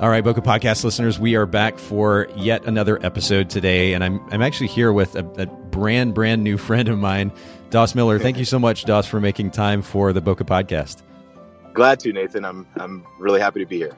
[0.00, 4.18] All right, Bokeh Podcast listeners, we are back for yet another episode today, and I'm
[4.32, 7.30] I'm actually here with a, a brand brand new friend of mine,
[7.68, 8.18] Dauss Miller.
[8.18, 11.02] Thank you so much, Dauss, for making time for the Bokeh Podcast.
[11.74, 12.46] Glad to, Nathan.
[12.46, 13.94] I'm I'm really happy to be here.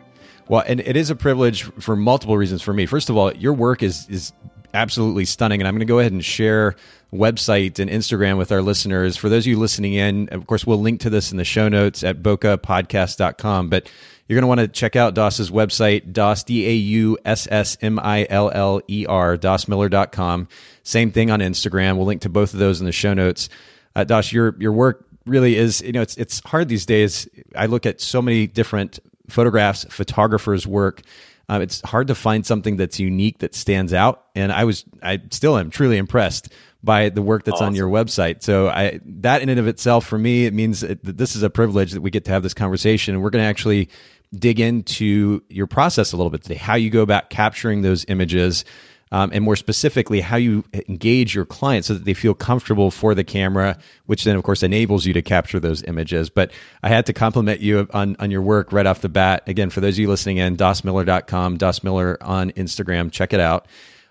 [0.48, 2.84] Well, and it is a privilege for multiple reasons for me.
[2.84, 4.32] First of all, your work is is
[4.74, 6.74] absolutely stunning, and I'm going to go ahead and share
[7.12, 9.16] website and Instagram with our listeners.
[9.16, 11.68] For those of you listening in, of course, we'll link to this in the show
[11.68, 13.68] notes at bokehpodcast.com.
[13.68, 13.88] But
[14.32, 17.76] you're going to want to check out Dauss's website, Dauss, D A U S S
[17.82, 20.48] M I L L E R, daussmiller.com.
[20.84, 21.98] Same thing on Instagram.
[21.98, 23.50] We'll link to both of those in the show notes.
[23.94, 27.28] Uh, Dauss, your, your work really is, you know, it's, it's hard these days.
[27.54, 31.02] I look at so many different photographs, photographers' work.
[31.50, 34.24] Um, it's hard to find something that's unique that stands out.
[34.34, 36.48] And I was, I still am truly impressed
[36.82, 37.68] by the work that's awesome.
[37.68, 38.42] on your website.
[38.42, 41.50] So I, that in and of itself, for me, it means that this is a
[41.50, 43.14] privilege that we get to have this conversation.
[43.14, 43.88] And we're going to actually
[44.34, 48.64] dig into your process a little bit today, how you go about capturing those images,
[49.12, 53.14] um, and more specifically, how you engage your clients so that they feel comfortable for
[53.14, 56.30] the camera, which then, of course, enables you to capture those images.
[56.30, 56.50] But
[56.82, 59.42] I had to compliment you on, on your work right off the bat.
[59.46, 63.66] Again, for those of you listening in, daussmiller.com, daussmiller on Instagram, check it out.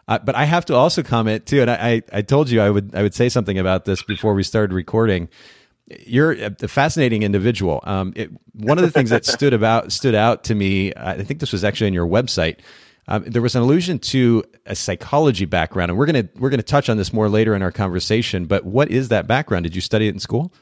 [0.08, 2.96] Uh, but I have to also comment too, and I, I told you I would
[2.96, 5.30] I would say something about this before we started recording
[6.06, 7.82] you're a fascinating individual.
[7.84, 11.40] Um, it, one of the things that stood about stood out to me, I think
[11.40, 12.60] this was actually on your website.
[13.08, 16.88] Um, there was an allusion to a psychology background, and we're gonna we're gonna touch
[16.88, 18.46] on this more later in our conversation.
[18.46, 19.64] But what is that background?
[19.64, 20.54] Did you study it in school?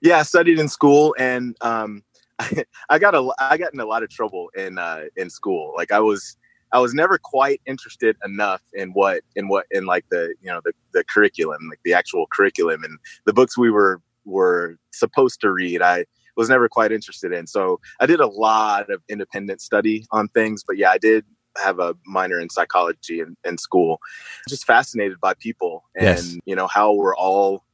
[0.00, 2.04] Yeah, I studied in school, and um,
[2.38, 5.74] I, I, got a I got in a lot of trouble in uh, in school.
[5.76, 6.37] Like I was
[6.72, 10.60] I was never quite interested enough in what in what in like the you know
[10.64, 15.52] the the curriculum, like the actual curriculum and the books we were were supposed to
[15.52, 15.82] read.
[15.82, 16.04] I
[16.36, 17.46] was never quite interested in.
[17.46, 21.24] So I did a lot of independent study on things, but yeah, I did
[21.62, 24.00] have a minor in psychology in, in school.
[24.48, 26.36] Just fascinated by people and yes.
[26.44, 27.64] you know how we're all,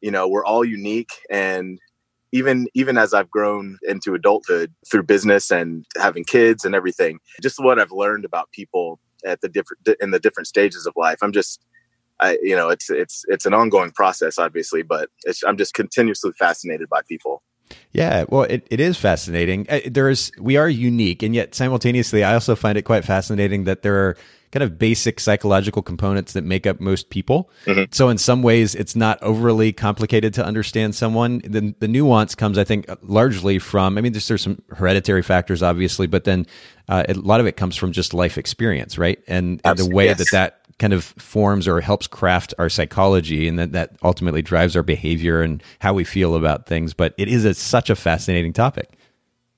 [0.00, 1.78] you know, we're all unique and
[2.34, 7.60] even even as I've grown into adulthood through business and having kids and everything, just
[7.60, 11.18] what I've learned about people at the different in the different stages of life.
[11.22, 11.64] I'm just
[12.20, 15.10] I, you know, it's it's it's an ongoing process, obviously, but
[15.46, 17.42] I'm just continuously fascinated by people.
[17.92, 19.66] Yeah, well, it, it is fascinating.
[19.70, 23.64] Uh, there is we are unique, and yet simultaneously, I also find it quite fascinating
[23.64, 24.16] that there are
[24.54, 27.50] kind of basic psychological components that make up most people.
[27.66, 27.90] Mm-hmm.
[27.90, 31.40] So in some ways, it's not overly complicated to understand someone.
[31.44, 33.98] The, the nuance comes, I think, largely from.
[33.98, 36.46] I mean, there's, there's some hereditary factors, obviously, but then
[36.88, 39.18] uh, a lot of it comes from just life experience, right?
[39.26, 40.18] And, and the way yes.
[40.18, 44.76] that that kind of forms or helps craft our psychology and that, that ultimately drives
[44.76, 46.94] our behavior and how we feel about things.
[46.94, 48.88] But it is a, such a fascinating topic.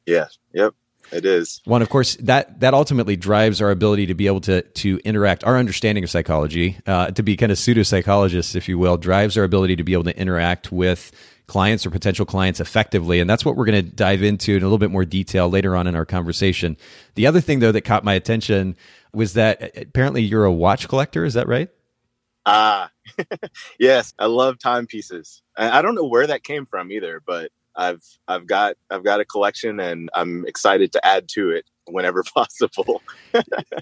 [0.06, 0.28] Yeah.
[0.54, 0.72] Yep.
[1.12, 4.62] It is one, of course, that that ultimately drives our ability to be able to
[4.62, 5.44] to interact.
[5.44, 9.38] Our understanding of psychology, uh, to be kind of pseudo psychologists, if you will, drives
[9.38, 11.12] our ability to be able to interact with
[11.46, 13.20] clients or potential clients effectively.
[13.20, 15.76] And that's what we're going to dive into in a little bit more detail later
[15.76, 16.76] on in our conversation.
[17.14, 18.76] The other thing, though, that caught my attention
[19.12, 21.24] was that apparently you're a watch collector.
[21.24, 21.68] Is that right?
[22.44, 22.90] Ah,
[23.78, 24.12] yes.
[24.18, 25.42] I love timepieces.
[25.56, 29.24] I don't know where that came from either, but I've I've got I've got a
[29.24, 33.02] collection, and I'm excited to add to it whenever possible.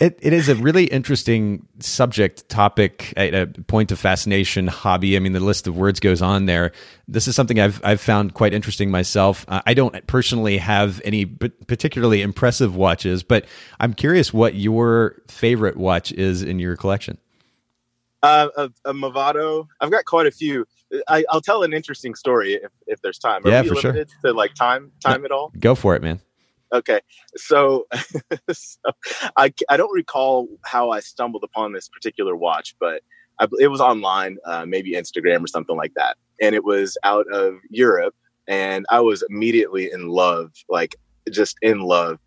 [0.01, 5.17] it, it is a really interesting subject, topic, a, point of fascination, hobby.
[5.17, 6.73] I mean, the list of words goes on there.
[7.09, 9.45] This is something I've I've found quite interesting myself.
[9.49, 13.47] Uh, I don't personally have any particularly impressive watches, but
[13.81, 17.19] I'm curious what your favorite watch is in your collection.
[18.23, 19.69] Uh, a, a Movado.
[19.81, 20.67] I've got quite a few.
[21.09, 23.45] I, will tell an interesting story if, if there's time.
[23.45, 23.93] Are yeah, for sure.
[24.25, 25.53] To like time time no, at all?
[25.59, 26.21] Go for it, man.
[26.73, 27.01] Okay,
[27.37, 27.87] so,
[28.53, 28.81] so,
[29.37, 33.03] I I don't recall how I stumbled upon this particular watch, but
[33.39, 37.27] I, it was online, uh, maybe Instagram or something like that, and it was out
[37.33, 38.15] of Europe,
[38.49, 40.97] and I was immediately in love, like
[41.33, 42.19] just in love.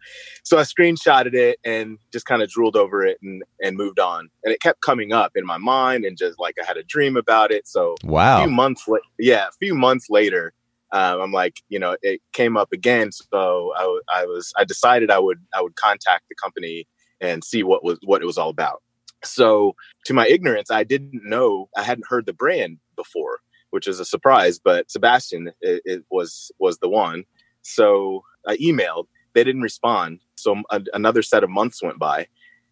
[0.44, 4.30] So I screenshotted it and just kind of drooled over it and and moved on.
[4.44, 7.18] And it kept coming up in my mind and just like I had a dream
[7.18, 7.68] about it.
[7.68, 10.54] So wow, a few months la- yeah, a few months later,
[10.92, 13.12] um, I'm like, you know, it came up again.
[13.12, 16.88] So I, I was, I decided I would, I would contact the company
[17.20, 18.82] and see what was, what it was all about.
[19.24, 23.40] So to my ignorance, I didn't know, I hadn't heard the brand before,
[23.72, 27.26] which is a surprise, but Sebastian it, it was, was the one.
[27.64, 30.20] So I emailed, they didn't respond.
[30.36, 32.28] So a, another set of months went by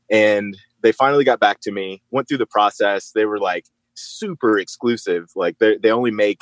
[0.09, 3.11] and they finally got back to me, went through the process.
[3.11, 5.31] They were like super exclusive.
[5.35, 6.41] Like they, they only make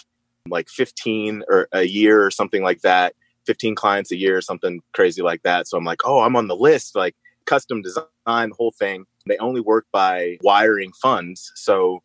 [0.50, 3.13] like 15 or a year or something like that
[3.45, 6.47] 15 clients a year or something crazy like that so i'm like oh i'm on
[6.47, 7.15] the list like
[7.45, 12.01] custom design whole thing they only work by wiring funds so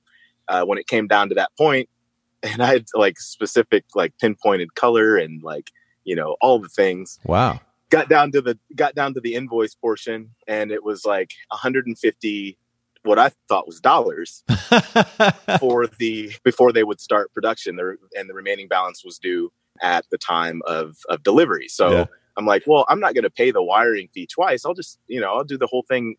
[0.49, 1.89] uh, when it came down to that point
[2.43, 5.71] and i had like specific like pinpointed color and like
[6.09, 7.61] you know all the things wow
[7.91, 12.59] got down to the got down to the invoice portion and it was like 150
[13.03, 14.45] what I thought was dollars
[15.61, 17.77] for the before they would start production.
[17.77, 21.69] There and the remaining balance was due at the time of of delivery.
[21.69, 22.05] So yeah.
[22.37, 24.65] I'm like, well, I'm not going to pay the wiring fee twice.
[24.65, 26.17] I'll just you know I'll do the whole thing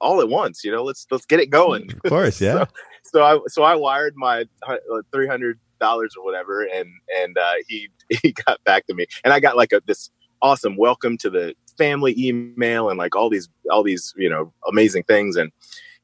[0.00, 0.64] all at once.
[0.64, 1.92] You know, let's let's get it going.
[1.92, 2.64] Of course, yeah.
[3.04, 4.76] so, so, I so I wired my uh,
[5.12, 6.88] three hundred dollars or whatever, and
[7.20, 7.90] and uh, he
[8.22, 11.54] he got back to me, and I got like a this awesome welcome to the
[11.78, 15.52] family email and like all these all these you know amazing things and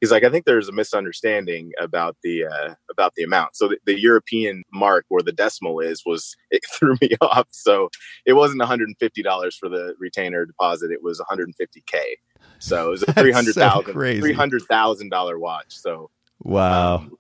[0.00, 3.56] he's like, I think there's a misunderstanding about the uh, about the amount.
[3.56, 7.48] So the, the, European mark where the decimal is was it threw me off.
[7.50, 7.90] So
[8.26, 12.00] it wasn't 150 dollars for the retainer deposit; it was 150k.
[12.58, 15.76] So it was a three hundred thousand three hundred thousand dollar watch.
[15.76, 16.10] So
[16.40, 16.96] wow.
[16.96, 17.16] Um,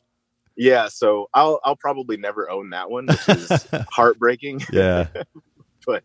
[0.58, 4.62] yeah, so I'll I'll probably never own that one, which is heartbreaking.
[4.72, 5.06] Yeah.
[5.86, 6.02] but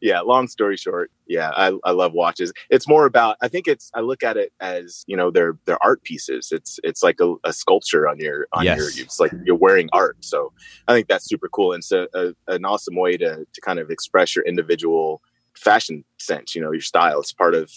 [0.00, 2.52] yeah, long story short, yeah, I, I love watches.
[2.70, 5.82] It's more about I think it's I look at it as you know they're they're
[5.82, 6.50] art pieces.
[6.52, 8.78] It's it's like a, a sculpture on your on yes.
[8.78, 10.16] your it's like you're wearing art.
[10.20, 10.52] So
[10.86, 13.80] I think that's super cool and so a, a, an awesome way to to kind
[13.80, 15.20] of express your individual
[15.56, 16.54] fashion sense.
[16.54, 17.18] You know, your style.
[17.18, 17.72] It's part of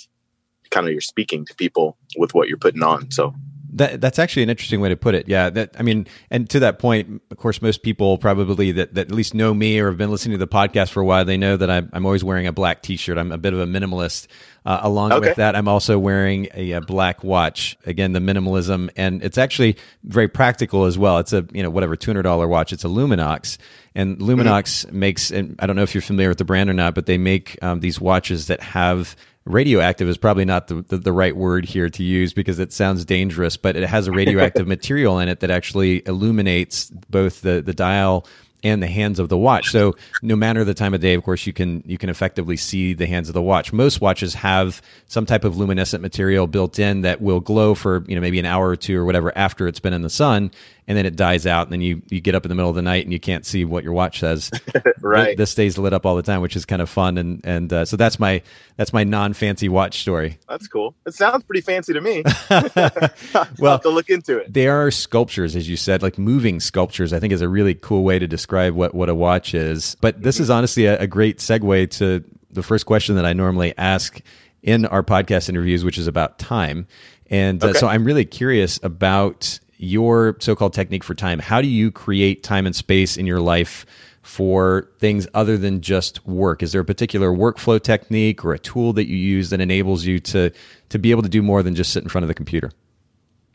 [0.70, 3.10] kind of you're speaking to people with what you're putting on.
[3.12, 3.34] So
[3.74, 5.28] that, that's actually an interesting way to put it.
[5.28, 5.50] Yeah.
[5.50, 9.12] That, I mean, and to that point, of course, most people probably that, that at
[9.12, 11.58] least know me or have been listening to the podcast for a while, they know
[11.58, 13.18] that I'm, I'm always wearing a black t-shirt.
[13.18, 14.28] I'm a bit of a minimalist.
[14.64, 15.30] Uh, along okay.
[15.30, 17.76] with that, I'm also wearing a, a, black watch.
[17.88, 21.18] Again, the minimalism, and it's actually very practical as well.
[21.18, 22.72] It's a you know whatever two hundred dollar watch.
[22.72, 23.58] It's a Luminox,
[23.96, 25.00] and Luminox mm-hmm.
[25.00, 25.32] makes.
[25.32, 27.58] And I don't know if you're familiar with the brand or not, but they make
[27.64, 29.16] um, these watches that have
[29.46, 33.06] radioactive is probably not the, the, the, right word here to use because it sounds
[33.06, 37.74] dangerous, but it has a radioactive material in it that actually illuminates both the, the
[37.74, 38.26] dial
[38.64, 39.72] and the hands of the watch.
[39.72, 42.94] So no matter the time of day, of course, you can you can effectively see
[42.94, 43.74] the hands of the watch.
[43.74, 48.16] Most watches have some type of luminescent material built in that will glow for you
[48.16, 50.52] know maybe an hour or two or whatever after it's been in the sun,
[50.88, 52.76] and then it dies out, and then you you get up in the middle of
[52.76, 54.52] the night and you can't see what your watch says.
[55.02, 55.38] right.
[55.38, 57.86] This stays lit up all the time, which is kind of fun, and and uh,
[57.86, 58.42] so that's my
[58.78, 60.40] that's my non fancy watch story.
[60.50, 60.96] That's cool.
[61.06, 62.24] It sounds pretty fancy to me.
[63.60, 64.52] well, to look into it.
[64.52, 67.14] They are sculptures, as you said, like moving sculptures.
[67.14, 69.96] I think is a really cool way to describe what what a watch is.
[70.02, 70.44] But this mm-hmm.
[70.44, 74.20] is honestly a, a great segue to the first question that I normally ask
[74.64, 76.88] in our podcast interviews, which is about time.
[77.30, 77.80] And uh, okay.
[77.80, 81.40] so I'm really curious about your so-called technique for time.
[81.40, 83.86] How do you create time and space in your life
[84.22, 86.62] for things other than just work?
[86.62, 90.20] Is there a particular workflow technique or a tool that you use that enables you
[90.20, 90.52] to
[90.90, 92.72] to be able to do more than just sit in front of the computer?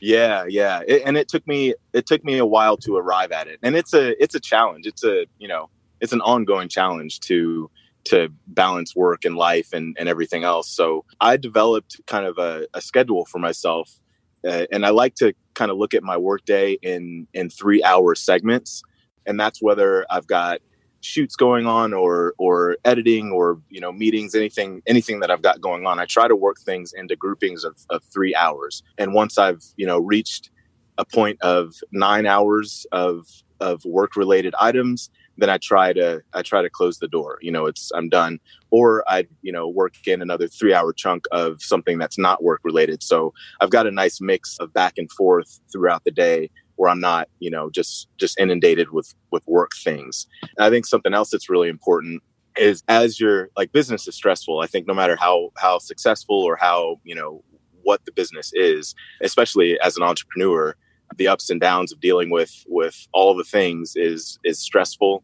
[0.01, 3.47] Yeah, yeah, it, and it took me it took me a while to arrive at
[3.47, 4.87] it, and it's a it's a challenge.
[4.87, 7.71] It's a you know it's an ongoing challenge to
[8.07, 10.69] to balance work and life and, and everything else.
[10.71, 13.99] So I developed kind of a, a schedule for myself
[14.47, 18.15] uh, and I like to kind of look at my workday in in three hour
[18.15, 18.83] segments,
[19.27, 20.61] and that's whether I've got
[21.01, 25.61] shoots going on or or editing or you know meetings anything anything that i've got
[25.61, 25.99] going on.
[25.99, 28.83] I try to work things into groupings of, of three hours.
[28.99, 30.51] And once i've you know reached
[30.99, 33.27] a point of nine hours of
[33.61, 37.39] of work related items then I try to I try to close the door.
[37.43, 38.39] You know, it's I'm done.
[38.71, 42.61] Or I you know work in another three hour chunk of something that's not work
[42.65, 43.03] related.
[43.03, 47.01] So I've got a nice mix of back and forth throughout the day where I'm
[47.01, 50.27] not you know just just inundated with with work things.
[50.43, 52.23] And I think something else that's really important
[52.59, 54.61] is as your like business is stressful.
[54.61, 57.43] I think no matter how how successful or how you know
[57.83, 60.75] what the business is, especially as an entrepreneur
[61.17, 65.23] the ups and downs of dealing with with all the things is is stressful.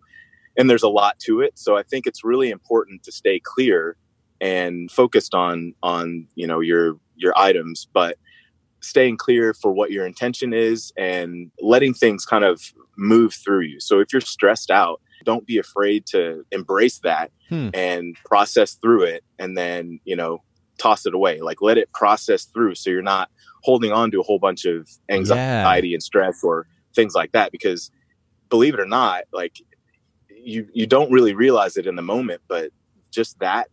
[0.56, 1.58] And there's a lot to it.
[1.58, 3.96] So i think it's really important to stay clear
[4.40, 8.18] and focused on on you know your your items but
[8.80, 12.60] staying clear for what your intention is and letting things kind of
[12.96, 13.78] move through you.
[13.78, 17.68] So if you're stressed out don't be afraid to embrace that Hmm.
[17.74, 19.22] and process through it.
[19.38, 20.42] And then, you know,
[20.78, 21.40] toss it away.
[21.40, 23.30] Like let it process through so you're not
[23.62, 27.90] holding on to a whole bunch of anxiety and stress or things like that because
[28.48, 29.58] believe it or not, like
[30.28, 32.70] you you don't really realize it in the moment, but
[33.10, 33.68] just that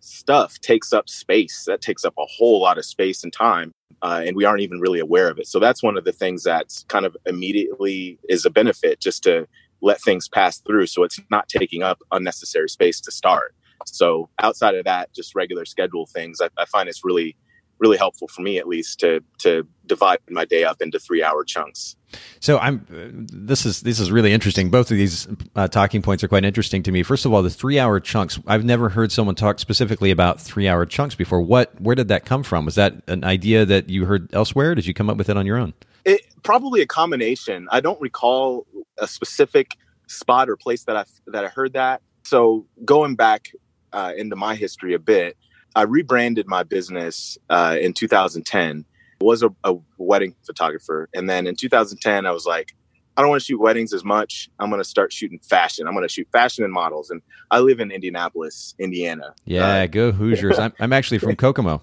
[0.00, 1.64] stuff takes up space.
[1.66, 3.72] That takes up a whole lot of space and time.
[4.02, 5.46] Uh, and we aren't even really aware of it.
[5.46, 9.46] So that's one of the things that's kind of immediately is a benefit just to
[9.82, 10.86] let things pass through.
[10.86, 13.54] So it's not taking up unnecessary space to start.
[13.86, 17.36] So outside of that, just regular schedule things, I, I find it's really,
[17.78, 21.44] really helpful for me at least to to divide my day up into three hour
[21.44, 21.96] chunks.
[22.40, 22.86] So I'm.
[22.92, 24.70] uh, This is this is really interesting.
[24.70, 27.02] Both of these uh, talking points are quite interesting to me.
[27.02, 28.38] First of all, the three hour chunks.
[28.46, 31.40] I've never heard someone talk specifically about three hour chunks before.
[31.40, 31.80] What?
[31.80, 32.64] Where did that come from?
[32.64, 34.74] Was that an idea that you heard elsewhere?
[34.74, 35.72] Did you come up with it on your own?
[36.04, 37.68] It probably a combination.
[37.70, 38.66] I don't recall
[38.98, 39.76] a specific
[40.08, 42.02] spot or place that I that I heard that.
[42.24, 43.52] So going back
[43.92, 45.36] uh, into my history a bit,
[45.74, 48.84] I rebranded my business uh, in 2010.
[49.20, 52.74] I was a, a wedding photographer, and then in 2010, I was like,
[53.16, 54.48] I don't want to shoot weddings as much.
[54.58, 55.86] I'm going to start shooting fashion.
[55.86, 57.10] I'm going to shoot fashion and models.
[57.10, 57.20] And
[57.50, 59.34] I live in Indianapolis, Indiana.
[59.44, 60.58] Yeah, Uh, go Hoosiers.
[60.58, 61.82] I'm, I'm actually from Kokomo.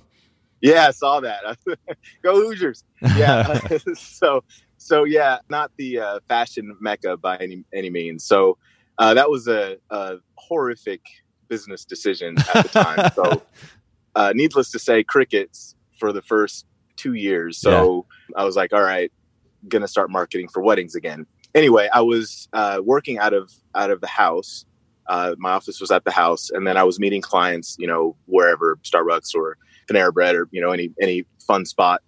[0.62, 1.58] yeah, I saw that.
[2.24, 2.84] Go Hoosiers.
[3.16, 3.60] yeah
[3.96, 4.44] so
[4.78, 8.58] so yeah not the uh, fashion mecca by any any means so
[8.98, 11.02] uh, that was a, a horrific
[11.48, 13.12] business decision at the time.
[13.16, 13.42] So
[14.16, 17.58] uh, needless to say crickets for the first two years.
[17.58, 19.12] So i was like all right
[19.68, 21.26] gonna start marketing for weddings again.
[21.56, 24.66] Anyway i was uh, working out of out of the house.
[25.08, 28.14] Uh, my office was at the house and then i was meeting clients you know
[28.26, 32.02] wherever starbucks or panera bread or you know any any fun spot.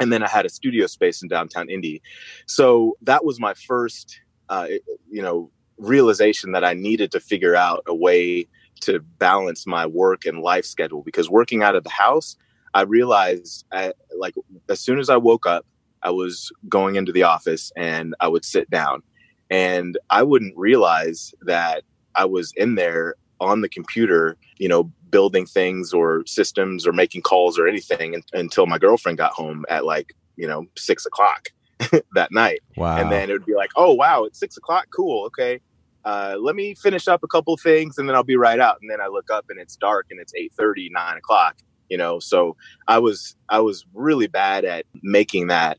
[0.00, 2.02] And then I had a studio space in downtown Indy.
[2.46, 4.68] So that was my first, uh,
[5.10, 8.46] you know, realization that I needed to figure out a way
[8.80, 12.36] to balance my work and life schedule because working out of the house,
[12.74, 14.34] I realized I, like
[14.68, 15.66] as soon as I woke up,
[16.02, 19.02] I was going into the office and I would sit down
[19.50, 21.82] and I wouldn't realize that
[22.14, 27.22] I was in there on the computer, you know, building things or systems or making
[27.22, 31.48] calls or anything un- until my girlfriend got home at like, you know, six o'clock
[32.14, 32.60] that night.
[32.76, 32.96] Wow.
[32.96, 34.86] And then it would be like, oh, wow, it's six o'clock.
[34.94, 35.24] Cool.
[35.26, 35.60] Okay.
[36.08, 38.78] Uh, let me finish up a couple of things and then I'll be right out.
[38.80, 41.58] And then I look up and it's dark and it's 8 30, 9 o'clock,
[41.90, 42.18] you know?
[42.18, 45.76] So I was, I was really bad at making that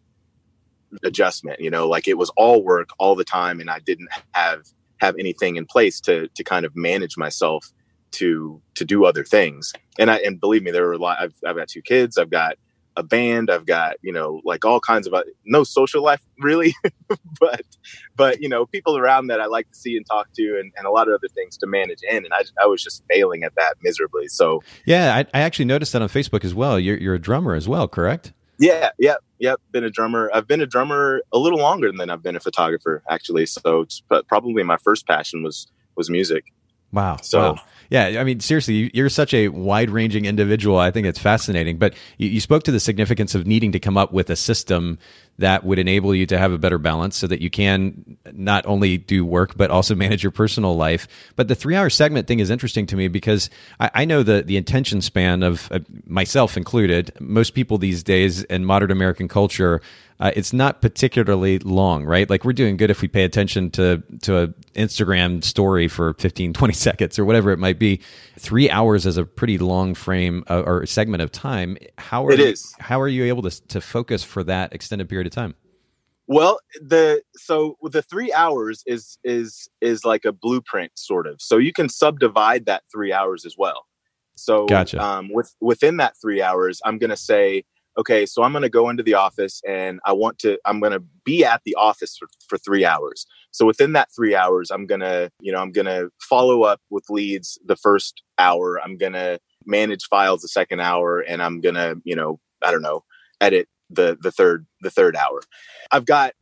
[1.04, 3.60] adjustment, you know, like it was all work all the time.
[3.60, 4.66] And I didn't have,
[4.98, 7.66] have anything in place to, to kind of manage myself
[8.12, 9.74] to, to do other things.
[9.98, 12.30] And I, and believe me, there were a lot, I've, I've got two kids, I've
[12.30, 12.56] got
[13.00, 16.76] a band, I've got, you know, like all kinds of, uh, no social life really,
[17.40, 17.66] but,
[18.16, 20.86] but, you know, people around that I like to see and talk to and, and
[20.86, 22.18] a lot of other things to manage in.
[22.26, 24.28] And I, I was just failing at that miserably.
[24.28, 26.80] So yeah, I, I actually noticed that on Facebook as well.
[26.80, 28.34] You're, you're a drummer as well, correct?
[28.60, 29.56] yeah, yeah, yeah.
[29.72, 30.30] Been a drummer.
[30.34, 33.46] I've been a drummer a little longer than I've been a photographer actually.
[33.46, 36.46] So, it's, but probably my first passion was, was music.
[36.92, 37.18] Wow.
[37.22, 37.56] So- wow.
[37.90, 40.78] yeah, I mean, seriously, you- you're such a wide ranging individual.
[40.78, 41.78] I think it's fascinating.
[41.78, 44.98] But you, you spoke to the significance of needing to come up with a system
[45.38, 48.98] that would enable you to have a better balance so that you can not only
[48.98, 51.08] do work, but also manage your personal life.
[51.36, 54.42] But the three hour segment thing is interesting to me because I, I know the,
[54.44, 59.82] the attention span of uh, myself included, most people these days in modern American culture
[60.20, 62.30] uh, it's not particularly long, right?
[62.30, 66.54] Like we're doing good if we pay attention to to an Instagram story for 15,
[66.54, 68.02] 20 seconds or whatever it might be.
[68.38, 71.78] Three hours is a pretty long frame uh, or segment of time.
[71.98, 72.56] How are It you.
[72.80, 75.56] How are you able to to focus for that extended period of time?
[76.28, 81.42] Well, the so the three hours is is is like a blueprint sort of.
[81.42, 83.88] So you can subdivide that three hours as well.
[84.36, 85.04] So Gotcha.
[85.04, 87.64] um, with within that three hours, I'm going to say,
[88.00, 90.94] okay, so I'm going to go into the office and I want to I'm going
[90.94, 93.26] to be at the office for, for three hours.
[93.52, 96.82] So within that three hours, I'm going to you know I'm going to follow up
[96.90, 98.80] with leads the first hour.
[98.82, 102.72] I'm going to manage files the second hour, and I'm going to you know I
[102.72, 103.04] don't know
[103.42, 105.42] edit the the third the third hour.
[105.92, 106.34] I've got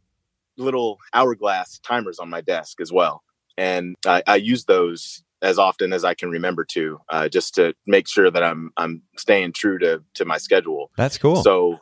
[0.58, 3.24] little hourglass timers on my desk as well,
[3.58, 7.74] and I, I use those as often as I can remember to, uh, just to
[7.86, 10.90] make sure that I'm I'm staying true to to my schedule.
[10.98, 11.44] That's cool.
[11.44, 11.78] So,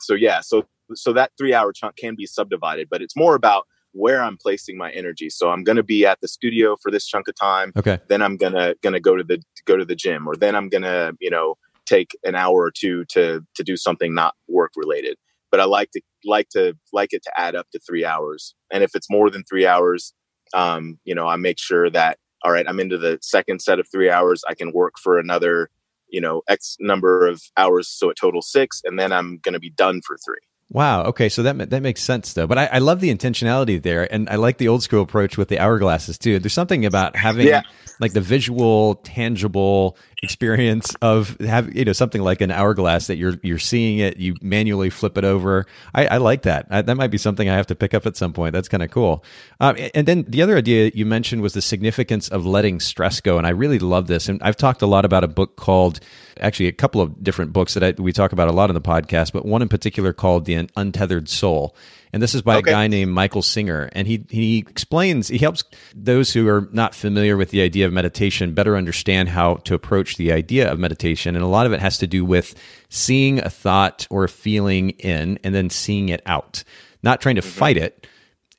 [0.00, 3.66] so yeah, so so that three hour chunk can be subdivided, but it's more about
[3.92, 5.30] where I'm placing my energy.
[5.30, 7.98] So I'm going to be at the studio for this chunk of time okay.
[8.08, 11.12] then I'm gonna gonna go to the go to the gym, or then I'm gonna
[11.20, 11.56] you know
[11.86, 15.16] take an hour or two to to do something not work related.
[15.50, 18.82] But I like to like to like it to add up to three hours, and
[18.82, 20.14] if it's more than three hours,
[20.54, 23.88] Um, you know, I make sure that all right, I'm into the second set of
[23.90, 24.44] three hours.
[24.46, 25.70] I can work for another,
[26.08, 29.60] you know, X number of hours, so it totals six, and then I'm going to
[29.60, 30.38] be done for three.
[30.70, 31.04] Wow.
[31.04, 31.28] Okay.
[31.28, 32.46] So that that makes sense though.
[32.46, 35.48] But I, I, love the intentionality there, and I like the old school approach with
[35.48, 36.38] the hourglasses too.
[36.38, 37.62] There's something about having yeah.
[38.00, 43.34] like the visual, tangible experience of have you know something like an hourglass that you're
[43.42, 45.66] you're seeing it, you manually flip it over.
[45.94, 46.66] I, I like that.
[46.70, 48.52] I, that might be something I have to pick up at some point.
[48.52, 49.24] That's kind of cool.
[49.60, 53.38] Um, and then the other idea you mentioned was the significance of letting stress go,
[53.38, 54.28] and I really love this.
[54.28, 56.00] And I've talked a lot about a book called
[56.40, 58.80] actually a couple of different books that I, we talk about a lot in the
[58.80, 61.76] podcast, but one in particular called The Untethered Soul.
[62.14, 62.70] And this is by okay.
[62.70, 63.90] a guy named Michael Singer.
[63.90, 65.64] And he, he explains, he helps
[65.96, 70.16] those who are not familiar with the idea of meditation better understand how to approach
[70.16, 71.34] the idea of meditation.
[71.34, 72.54] And a lot of it has to do with
[72.88, 76.62] seeing a thought or a feeling in and then seeing it out,
[77.02, 77.50] not trying to mm-hmm.
[77.50, 78.06] fight it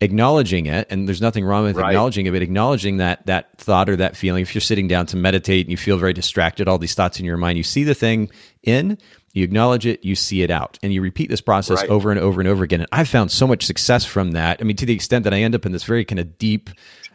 [0.02, 1.92] acknowledging it and there's nothing wrong with right.
[1.92, 5.16] acknowledging it but acknowledging that that thought or that feeling if you're sitting down to
[5.16, 7.96] meditate and you feel very distracted all these thoughts in your mind you see the
[7.96, 8.30] thing
[8.62, 8.98] in
[9.36, 11.90] you acknowledge it you see it out and you repeat this process right.
[11.90, 14.64] over and over and over again and i've found so much success from that i
[14.64, 16.70] mean to the extent that i end up in this very kind of deep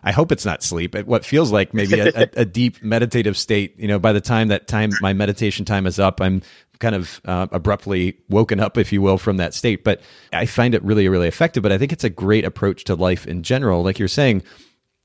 [0.04, 3.36] i hope it's not sleep at what feels like maybe a, a, a deep meditative
[3.36, 6.42] state you know by the time that time my meditation time is up i'm
[6.80, 9.84] kind of uh, abruptly woken up, if you will, from that state.
[9.84, 10.00] But
[10.32, 11.62] I find it really, really effective.
[11.62, 13.84] But I think it's a great approach to life in general.
[13.84, 14.42] Like you're saying,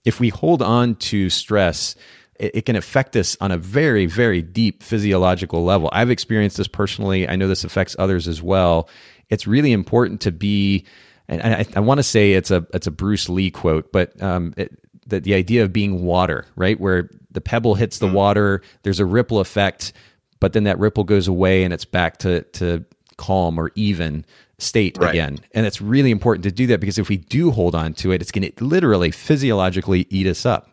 [0.06, 1.96] if we hold on to stress,
[2.40, 5.90] it, it can affect us on a very, very deep physiological level.
[5.92, 7.28] I've experienced this personally.
[7.28, 8.90] I know this affects others as well.
[9.30, 10.86] It's really important to be,
[11.28, 14.54] and I, I want to say it's a it's a Bruce Lee quote, but um,
[14.58, 14.78] it,
[15.08, 16.80] the, the idea of being water, right?
[16.80, 18.14] Where the pebble hits the mm.
[18.14, 19.94] water, there's a ripple effect
[20.40, 22.86] but then that ripple goes away and it's back to to
[23.18, 24.26] calm or even
[24.58, 25.10] state right.
[25.10, 25.40] again.
[25.54, 28.22] And it's really important to do that because if we do hold on to it,
[28.22, 30.70] it's going to literally physiologically eat us up.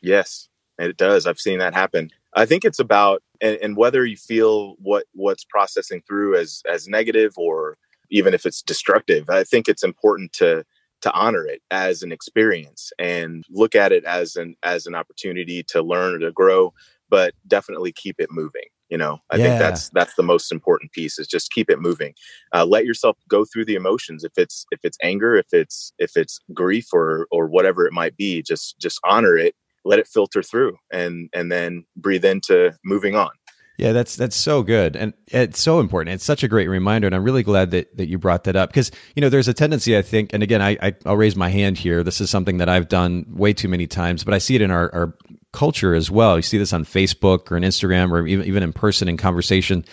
[0.00, 0.48] Yes,
[0.90, 1.26] it does.
[1.26, 2.10] I've seen that happen.
[2.34, 6.88] I think it's about and, and whether you feel what what's processing through as as
[6.88, 7.76] negative or
[8.10, 9.28] even if it's destructive.
[9.30, 10.64] I think it's important to
[11.02, 15.62] to honor it as an experience and look at it as an as an opportunity
[15.68, 16.72] to learn or to grow,
[17.10, 19.44] but definitely keep it moving you know i yeah.
[19.44, 22.12] think that's that's the most important piece is just keep it moving
[22.54, 26.12] uh, let yourself go through the emotions if it's if it's anger if it's if
[26.14, 29.54] it's grief or or whatever it might be just just honor it
[29.84, 33.30] let it filter through and and then breathe into moving on
[33.78, 36.14] yeah, that's that's so good, and it's so important.
[36.14, 38.68] It's such a great reminder, and I'm really glad that, that you brought that up
[38.68, 41.48] because you know there's a tendency I think, and again I, I will raise my
[41.48, 42.02] hand here.
[42.02, 44.70] This is something that I've done way too many times, but I see it in
[44.70, 45.16] our, our
[45.52, 46.36] culture as well.
[46.36, 49.84] You see this on Facebook or on Instagram or even even in person in conversation.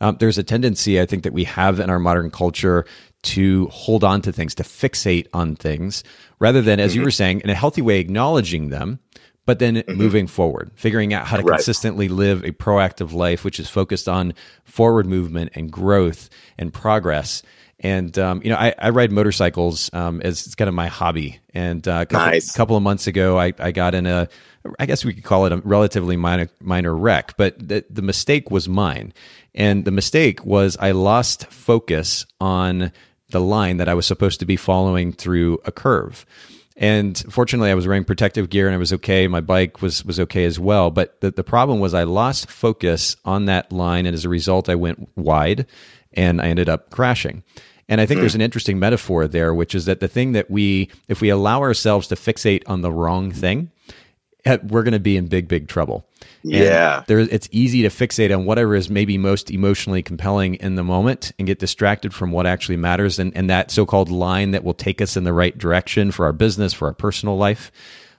[0.00, 2.84] Um, there's a tendency I think that we have in our modern culture
[3.22, 6.04] to hold on to things, to fixate on things,
[6.38, 7.00] rather than, as mm-hmm.
[7.00, 8.98] you were saying, in a healthy way, acknowledging them
[9.46, 9.94] but then mm-hmm.
[9.94, 11.56] moving forward, figuring out how to right.
[11.56, 16.28] consistently live a proactive life, which is focused on forward movement and growth
[16.58, 17.42] and progress.
[17.78, 21.38] And um, you know, I, I ride motorcycles um, as it's kind of my hobby.
[21.54, 22.52] And uh, a couple, nice.
[22.52, 24.28] couple of months ago, I, I got in a,
[24.78, 28.50] I guess we could call it a relatively minor minor wreck, but the, the mistake
[28.50, 29.12] was mine.
[29.54, 32.92] And the mistake was I lost focus on
[33.30, 36.26] the line that I was supposed to be following through a curve.
[36.76, 39.28] And fortunately, I was wearing protective gear and I was okay.
[39.28, 40.90] My bike was was okay as well.
[40.90, 44.68] But the, the problem was I lost focus on that line, and as a result,
[44.68, 45.66] I went wide,
[46.12, 47.42] and I ended up crashing.
[47.88, 50.90] And I think there's an interesting metaphor there, which is that the thing that we,
[51.06, 53.70] if we allow ourselves to fixate on the wrong thing,
[54.46, 56.06] we're going to be in big, big trouble.
[56.42, 57.02] Yeah.
[57.06, 61.32] there, it's easy to fixate on whatever is maybe most emotionally compelling in the moment
[61.38, 64.74] and get distracted from what actually matters and, and that so called line that will
[64.74, 67.72] take us in the right direction for our business, for our personal life.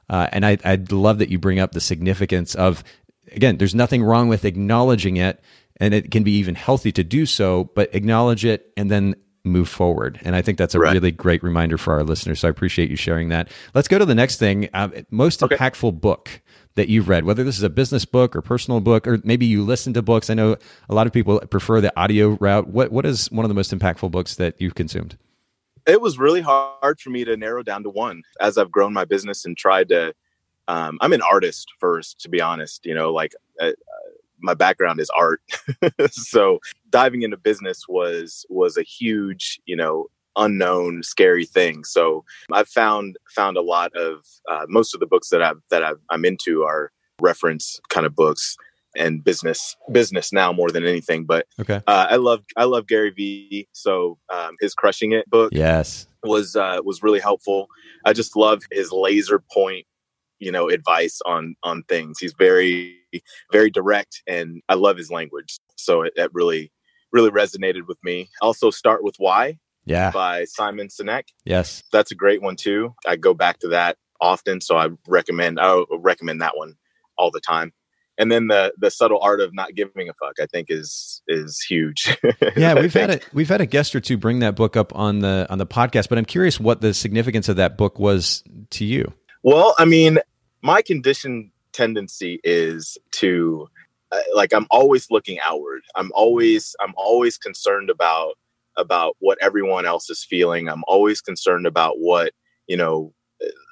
[0.09, 2.83] Uh, and I, I love that you bring up the significance of,
[3.31, 5.41] again, there's nothing wrong with acknowledging it,
[5.79, 9.15] and it can be even healthy to do so, but acknowledge it and then
[9.47, 10.19] move forward.
[10.23, 10.93] And I think that's a right.
[10.93, 12.39] really great reminder for our listeners.
[12.39, 13.49] So I appreciate you sharing that.
[13.73, 14.69] Let's go to the next thing.
[14.73, 15.55] Uh, most okay.
[15.55, 16.41] impactful book
[16.75, 19.63] that you've read, whether this is a business book or personal book, or maybe you
[19.63, 20.29] listen to books.
[20.29, 20.55] I know
[20.89, 22.67] a lot of people prefer the audio route.
[22.67, 25.17] What what is one of the most impactful books that you've consumed?
[25.85, 29.05] It was really hard for me to narrow down to one as I've grown my
[29.05, 30.13] business and tried to.
[30.69, 32.85] Um, I'm an artist first, to be honest.
[32.85, 33.71] You know, like uh,
[34.39, 35.41] my background is art
[36.11, 42.23] so diving into business was was a huge you know unknown scary thing so
[42.53, 45.91] i've found found a lot of uh, most of the books that i've that i
[46.11, 48.55] am into are reference kind of books
[48.97, 51.25] and business business now more than anything.
[51.25, 53.67] But okay, uh, I love I love Gary Vee.
[53.71, 57.67] So um, his Crushing It book, yes, was uh, was really helpful.
[58.05, 59.85] I just love his laser point,
[60.39, 62.17] you know, advice on on things.
[62.19, 62.95] He's very
[63.51, 65.59] very direct, and I love his language.
[65.75, 66.71] So it, it really
[67.11, 68.29] really resonated with me.
[68.41, 69.57] Also, start with why.
[69.85, 70.11] Yeah.
[70.11, 71.23] By Simon Sinek.
[71.45, 71.81] Yes.
[71.93, 72.93] That's a great one too.
[73.05, 76.75] I go back to that often, so I recommend I recommend that one
[77.17, 77.71] all the time.
[78.17, 81.61] And then the the subtle art of not giving a fuck, I think is is
[81.61, 82.17] huge.
[82.57, 85.19] yeah, we've had a we've had a guest or two bring that book up on
[85.19, 88.83] the on the podcast, but I'm curious what the significance of that book was to
[88.83, 89.13] you.
[89.43, 90.19] Well, I mean,
[90.61, 93.67] my conditioned tendency is to
[94.11, 95.81] uh, like I'm always looking outward.
[95.95, 98.33] I'm always I'm always concerned about
[98.77, 100.69] about what everyone else is feeling.
[100.69, 102.33] I'm always concerned about what,
[102.67, 103.13] you know,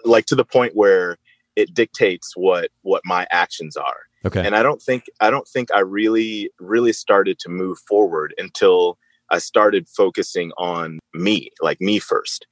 [0.04, 1.18] like to the point where
[1.56, 4.02] it dictates what what my actions are.
[4.26, 4.46] Okay.
[4.46, 8.98] And I don't think I don't think I really really started to move forward until
[9.32, 12.46] I started focusing on me, like me first.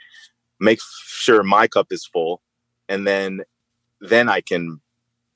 [0.60, 2.42] Make sure my cup is full
[2.90, 3.42] and then
[4.02, 4.82] then I can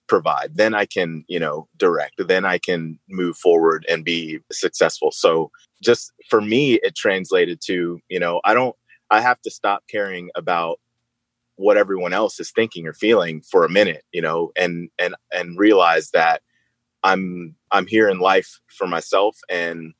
[0.08, 0.56] provide.
[0.56, 2.28] Then I can, you know, direct.
[2.28, 5.12] Then I can move forward and be successful.
[5.12, 5.52] So
[5.84, 8.76] just for me it translated to, you know, I don't
[9.10, 10.80] I have to stop caring about
[11.58, 15.60] what everyone else is thinking or feeling for a minute you know and and and
[15.60, 16.41] realize that
[17.04, 19.93] i'm i'm here in life for myself and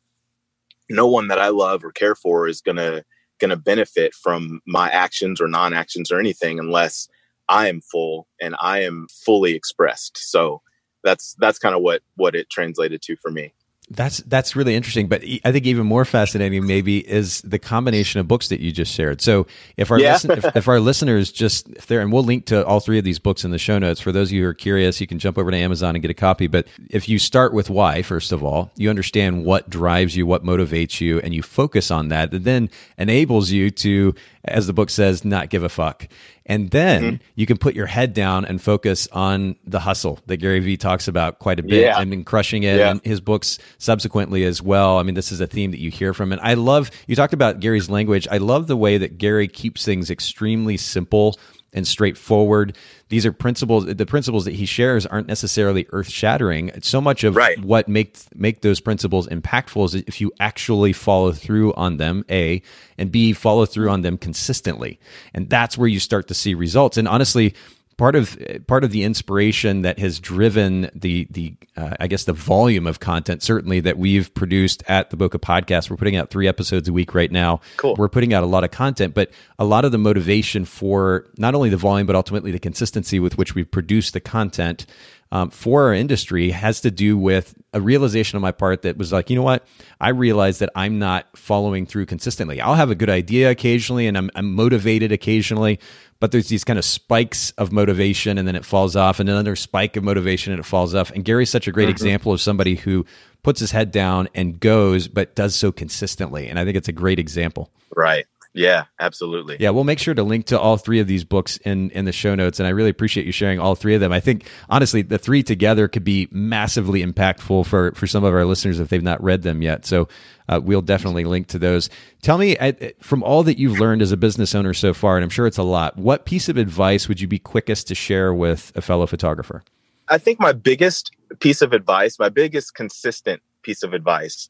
[0.90, 3.04] no one that i love or care for is gonna
[3.40, 7.10] gonna benefit from my actions or non-actions or anything unless
[7.50, 10.62] i am full and i am fully expressed so
[11.04, 13.54] that's that's kind of what what it translated to for me
[13.90, 18.28] that's that's really interesting, but I think even more fascinating maybe is the combination of
[18.28, 19.22] books that you just shared.
[19.22, 20.14] So if our Yeah.
[20.14, 23.06] listen, if, if our listeners just if they're and we'll link to all three of
[23.06, 25.20] these books in the show notes for those of you who are curious, you can
[25.20, 26.48] jump over to Amazon and get a copy.
[26.48, 30.44] But if you start with why, first of all, you understand what drives you, what
[30.44, 34.90] motivates you, and you focus on that, it then enables you to, as the book
[34.90, 36.10] says, not give a fuck.
[36.50, 37.16] And then Mm-hmm.
[37.36, 41.08] you can put your head down and focus on the hustle that Gary Vee talks
[41.08, 42.00] about quite a bit Yeah.
[42.00, 42.92] and been crushing it Yeah.
[42.92, 44.98] and his books subsequently as well.
[44.98, 46.32] I mean, this is a theme that you hear from.
[46.32, 48.28] And I love, you talked about Gary's language.
[48.32, 51.38] I love the way that Gary keeps things extremely simple
[51.74, 52.76] and straightforward.
[53.10, 56.72] These are principles, the principles that he shares aren't necessarily earth shattering.
[56.82, 57.60] So much of Right.
[57.64, 62.62] what make, make those principles impactful is if you actually follow through on them, A,
[62.98, 65.00] and B, follow through on them consistently.
[65.34, 66.98] And that's where you start to see results.
[66.98, 67.54] And honestly,
[67.98, 72.34] part of part of the inspiration that has driven the the uh, I guess the
[72.34, 75.90] volume of content certainly that we've produced at the Bokeh Podcast.
[75.90, 77.60] We're putting out three episodes a week right now.
[77.78, 77.96] Cool.
[77.98, 81.56] We're putting out a lot of content, but a lot of the motivation for not
[81.56, 84.86] only the volume but ultimately the consistency with which we produce the content
[85.32, 89.12] um, for our industry has to do with a realization on my part that was
[89.12, 89.68] like, you know what?
[90.00, 92.62] I realize that I'm not following through consistently.
[92.62, 95.80] I'll have a good idea occasionally and I'm, I'm motivated occasionally,
[96.20, 99.56] but there's these kind of spikes of motivation and then it falls off and another
[99.56, 101.12] spike of motivation and it falls off.
[101.12, 101.92] And Gary's such a great mm-hmm.
[101.92, 103.06] example of somebody who
[103.44, 106.48] puts his head down and goes, but does so consistently.
[106.48, 107.72] And I think it's a great example.
[107.96, 108.26] right
[108.58, 111.90] yeah absolutely Yeah, we'll make sure to link to all three of these books in
[111.92, 114.12] in the show notes, and I really appreciate you sharing all three of them.
[114.12, 118.46] I think honestly, the three together could be massively impactful for for some of our
[118.46, 119.86] listeners if they've not read them yet.
[119.86, 120.08] So
[120.50, 121.90] uh, we'll definitely link to those.
[122.22, 125.24] Tell me, uh, from all that you've learned as a business owner so far, and
[125.24, 125.98] I'm sure it's a lot.
[125.98, 129.64] What piece of advice would you be quickest to share with a fellow photographer?
[130.10, 134.50] I think my biggest piece of advice, my biggest consistent piece of advice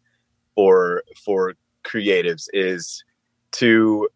[0.56, 3.04] for for creatives is
[3.54, 4.08] to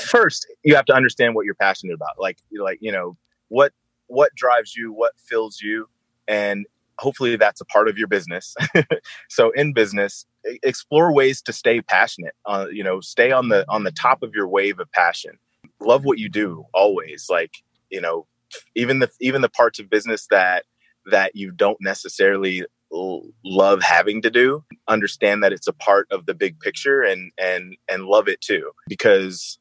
[0.00, 2.18] first you have to understand what you're passionate about.
[2.18, 3.16] Like like you know
[3.48, 3.72] what
[4.06, 5.88] what drives you, what fills you,
[6.28, 6.66] and
[6.98, 8.54] hopefully that's a part of your business.
[9.28, 10.26] so in business,
[10.62, 12.34] explore ways to stay passionate.
[12.46, 15.32] Uh, you know, stay on the on the top of your wave of passion.
[15.80, 17.26] Love what you do always.
[17.28, 17.52] Like
[17.90, 18.26] you know,
[18.74, 20.64] even the even the parts of business that
[21.10, 26.34] that you don't necessarily love having to do understand that it's a part of the
[26.34, 28.70] big picture and and and love it too.
[28.88, 29.58] Because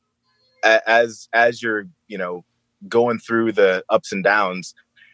[0.64, 2.44] as as you're you know
[2.88, 4.74] going through the ups and downs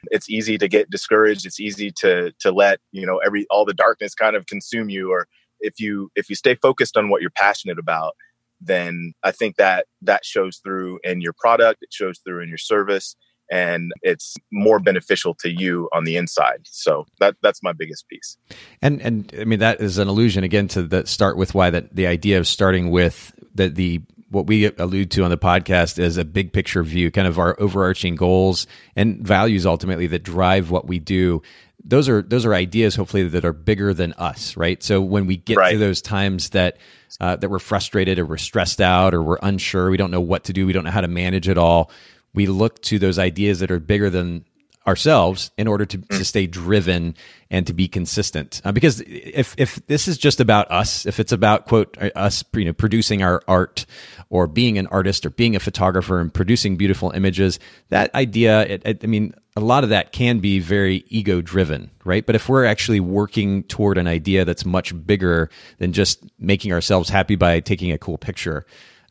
[0.09, 1.45] it's easy to get discouraged.
[1.45, 5.11] It's easy to to let you know every all the darkness kind of consume you.
[5.11, 5.27] Or
[5.59, 8.15] if you if you stay focused on what you're passionate about
[8.59, 11.83] then i think that that shows through in your product.
[11.83, 13.15] It shows through in your service
[13.51, 16.61] and it's more beneficial to you on the inside.
[16.65, 18.37] So that that's my biggest piece.
[18.81, 21.95] And and I mean that is an allusion again to the start with why that
[21.95, 26.17] the idea of starting with the the what we allude to on the podcast is
[26.17, 30.85] a big picture view, kind of our overarching goals and values ultimately that drive what
[30.85, 31.41] we do.
[31.85, 34.83] those are those are ideas hopefully that are bigger than us, right?
[34.83, 35.71] So when we get Right.
[35.71, 36.77] to those times that
[37.21, 40.43] uh, that we're frustrated or we're stressed out or we're unsure, we don't know what
[40.43, 41.89] to do, we don't know how to manage it all,
[42.33, 44.45] we look to those ideas that are bigger than
[44.87, 47.13] ourselves in order to, to stay driven
[47.51, 48.61] and to be consistent.
[48.63, 52.65] Uh, because if if this is just about us, if it's about quote us you
[52.65, 53.85] know producing our art
[54.29, 57.59] or being an artist or being a photographer and producing beautiful images,
[57.89, 61.91] that idea, it, it, I mean, a lot of that can be very ego driven,
[62.05, 62.25] right?
[62.25, 67.09] But if we're actually working toward an idea that's much bigger than just making ourselves
[67.09, 68.65] happy by taking a cool picture,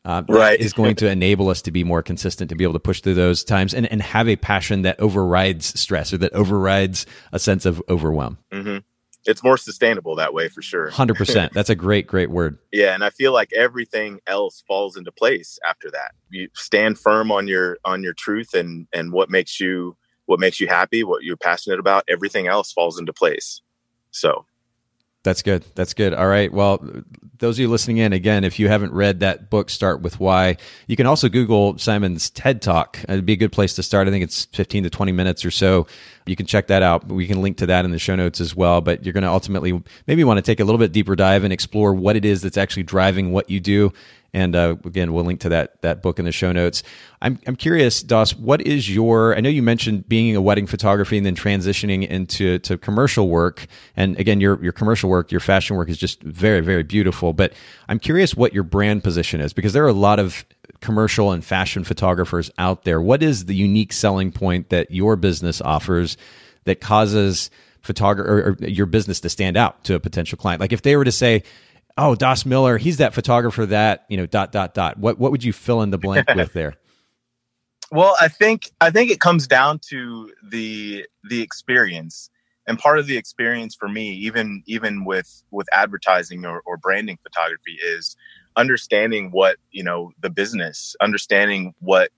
[0.07, 0.59] uh, Right.
[0.59, 3.15] is going to enable us to be more consistent, to be able to push through
[3.15, 7.65] those times and, and have a passion that overrides stress or that overrides a sense
[7.65, 8.37] of overwhelm.
[8.51, 8.77] hmm
[9.25, 10.89] It's more sustainable that way for sure.
[10.91, 11.51] 100%.
[11.53, 12.57] That's a great, great word.
[12.71, 16.11] Yeah, and I feel like everything else falls into place after that.
[16.29, 20.59] You stand firm on your on your truth and and what makes you what makes
[20.59, 22.03] you happy, what you're passionate about.
[22.09, 23.61] Everything else falls into place.
[24.11, 24.45] So
[25.27, 25.65] That's good.
[25.75, 26.13] That's good.
[26.13, 26.49] All right.
[26.49, 26.77] Well,
[27.39, 30.55] those of you listening in, again, if you haven't read that book, Start With Why,
[30.87, 32.97] you can also Google Simon's TED Talk.
[33.09, 34.07] It'd be a good place to start.
[34.07, 35.85] I think it's 15 to 20 minutes or so.
[36.25, 37.09] You can check that out.
[37.09, 38.79] We can link to that in the show notes as well.
[38.79, 41.51] But you're going to ultimately maybe want to take a little bit deeper dive and
[41.51, 43.91] explore what it is that's actually driving what you do.
[44.33, 46.83] And uh, again, we'll link to that that book in the show notes.
[47.21, 49.35] I'm I'm curious, Dauss, what is your?
[49.35, 53.67] I know you mentioned being a wedding photography and then transitioning into to commercial work.
[53.95, 57.33] And again, your your commercial work, your fashion work is just very very beautiful.
[57.33, 57.53] But
[57.87, 60.45] I'm curious what your brand position is because there are a lot of
[60.81, 63.01] commercial and fashion photographers out there.
[63.01, 66.17] What is the unique selling point that your business offers
[66.65, 67.49] that causes
[67.81, 70.61] photographer or, or your business to stand out to a potential client?
[70.61, 71.43] Like if they were to say,
[71.97, 75.43] "Oh, Dauss Miller, he's that photographer that you know dot dot dot," what what would
[75.43, 76.75] you fill in the blank with there?
[77.91, 82.29] Well, I think I think it comes down to the the experience,
[82.67, 87.17] and part of the experience for me, even even with with advertising or, or branding
[87.23, 88.15] photography, is
[88.57, 92.11] understanding what you know the business, understanding what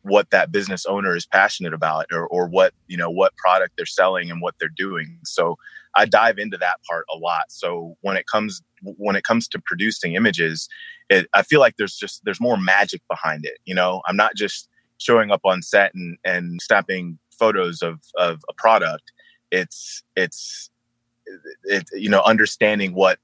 [0.00, 3.84] what that business owner is passionate about, or or what you know what product they're
[3.84, 5.18] selling and what they're doing.
[5.24, 5.58] So
[5.94, 7.52] I dive into that part a lot.
[7.52, 10.68] So when it comes when it comes to producing images,
[11.08, 13.58] it, I feel like there's just there's more magic behind it.
[13.64, 14.68] You know, I'm not just
[14.98, 19.12] showing up on set and, and snapping photos of, of a product.
[19.50, 20.70] It's it's
[21.64, 23.18] it, you know understanding what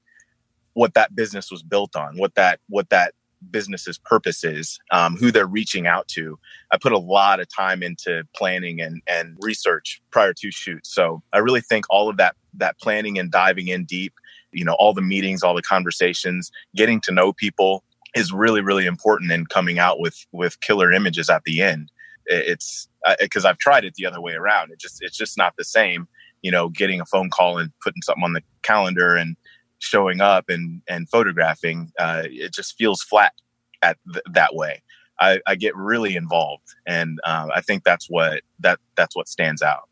[0.73, 3.13] what that business was built on, what that what that
[3.51, 6.37] business's purpose is, um, who they're reaching out to.
[6.71, 10.93] I put a lot of time into planning and and research prior to shoots.
[10.93, 14.13] So I really think all of that that planning and diving in deep,
[14.51, 17.83] you know, all the meetings, all the conversations, getting to know people,
[18.15, 21.91] is really really important in coming out with with killer images at the end.
[22.25, 22.87] It's
[23.19, 24.71] because i've tried it the other way around.
[24.71, 26.07] It just it's just not the same
[26.41, 29.35] you know getting a phone call and putting something on the calendar and
[29.79, 33.33] showing up and and photographing uh, it just feels flat
[33.81, 34.81] at th- that way.
[35.21, 39.61] I, I get really involved and uh, i think that's what that that's what stands
[39.61, 39.89] out.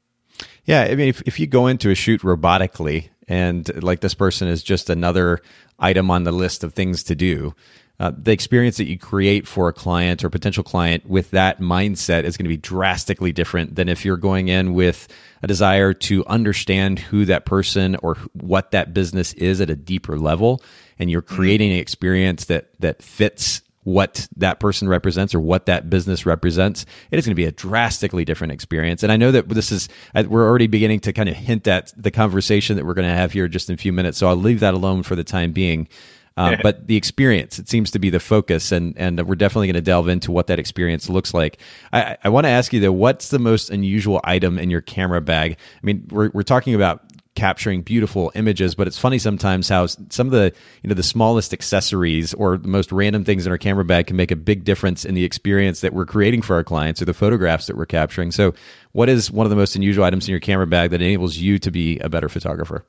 [0.66, 4.48] Yeah, I mean, if, if you go into a shoot robotically and like this person
[4.48, 5.40] is just another
[5.80, 7.54] item on the list of things to do,
[8.00, 12.26] uh, the experience that you create for a client or potential client with that mindset
[12.26, 15.08] is going to be drastically different than if you're going in with
[15.42, 20.18] a desire to understand who that person or what that business is at a deeper
[20.18, 20.62] level,
[21.00, 25.90] and you're creating an experience that that fits what that person represents or what that
[25.90, 29.02] business represents, it is going to be a drastically different experience.
[29.02, 32.12] And I know that this is, we're already beginning to kind of hint at the
[32.12, 34.18] conversation that we're going to have here just in a few minutes.
[34.18, 35.88] So I'll leave that alone for the time being.
[36.36, 39.74] Uh, but the experience, it seems to be the focus, and and we're definitely going
[39.74, 41.58] to delve into what that experience looks like.
[41.92, 45.20] I, I want to ask you though, what's the most unusual item in your camera
[45.20, 45.54] bag?
[45.54, 47.07] I mean, we're we're talking about
[47.38, 51.54] capturing beautiful images but it's funny sometimes how some of the you know the smallest
[51.54, 55.06] accessories or the most random things in our camera bag can make a big difference
[55.06, 58.32] in the experience that we're creating for our clients or the photographs that we're capturing.
[58.32, 58.56] So
[58.94, 61.60] what is one of the most unusual items in your camera bag that enables you
[61.60, 62.84] to be a better photographer?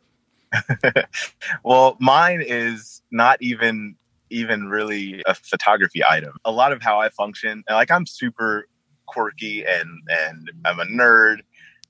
[1.63, 3.97] Well mine is not even
[4.31, 6.37] even really a photography item.
[6.47, 8.67] A lot of how i function like i'm super
[9.07, 11.39] quirky and and i'm a nerd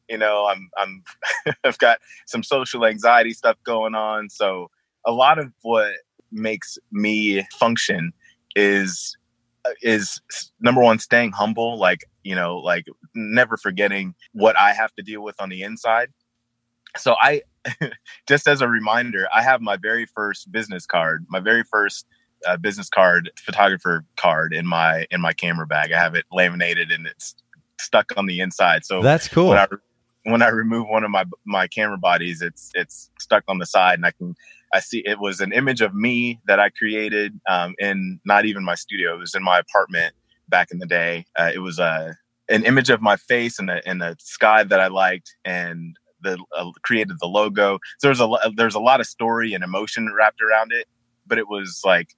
[0.08, 1.02] you know i'm i'm
[1.64, 4.30] i've got some social anxiety stuff going on.
[4.30, 4.70] So
[5.06, 5.92] a lot of what
[6.30, 8.12] makes me function
[8.54, 9.16] is
[9.82, 10.20] is
[10.60, 15.22] number one staying humble like you know like never forgetting what i have to deal
[15.22, 16.10] with on the inside.
[16.96, 17.42] So i
[18.28, 22.06] just as a reminder i have my very first business card my very first
[22.46, 25.92] uh, business card photographer card in my in my camera bag.
[25.92, 27.34] I have it laminated and it's
[27.80, 28.84] stuck on the inside.
[28.84, 29.48] So that's cool.
[29.48, 29.66] when I
[30.30, 33.94] when I remove one of my my camera bodies, it's it's stuck on the side,
[33.94, 34.36] and I can
[34.72, 38.64] I see it was an image of me that I created um, in not even
[38.64, 39.14] my studio.
[39.14, 40.14] It was in my apartment
[40.48, 41.26] back in the day.
[41.38, 42.16] Uh, it was a
[42.48, 46.42] an image of my face in the in the sky that I liked, and the
[46.56, 47.78] uh, created the logo.
[47.98, 50.86] So there's a there's a lot of story and emotion wrapped around it,
[51.26, 52.14] but it was like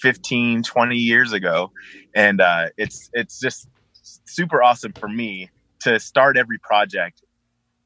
[0.00, 1.70] 15, 20 years ago,
[2.14, 3.68] and uh, it's it's just
[4.24, 5.50] super awesome for me
[5.82, 7.22] to start every project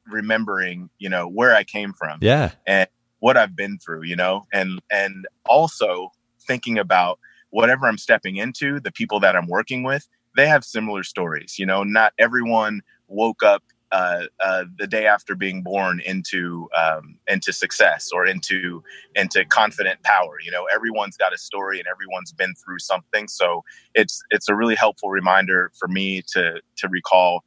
[0.07, 2.19] remembering you know where I came from.
[2.21, 2.89] Yeah, and
[3.21, 6.13] what I've been through, you know, and and also
[6.47, 7.19] thinking about
[7.51, 10.07] whatever I'm stepping into, the people that I'm working with,
[10.37, 11.59] they have similar stories.
[11.59, 17.19] You know, not everyone woke up uh, uh, the day after being born into um,
[17.29, 18.83] into success or into
[19.15, 20.37] into confident power.
[20.45, 23.29] You know, everyone's got a story and everyone's been through something.
[23.29, 27.45] So it's it's a really helpful reminder for me to to recall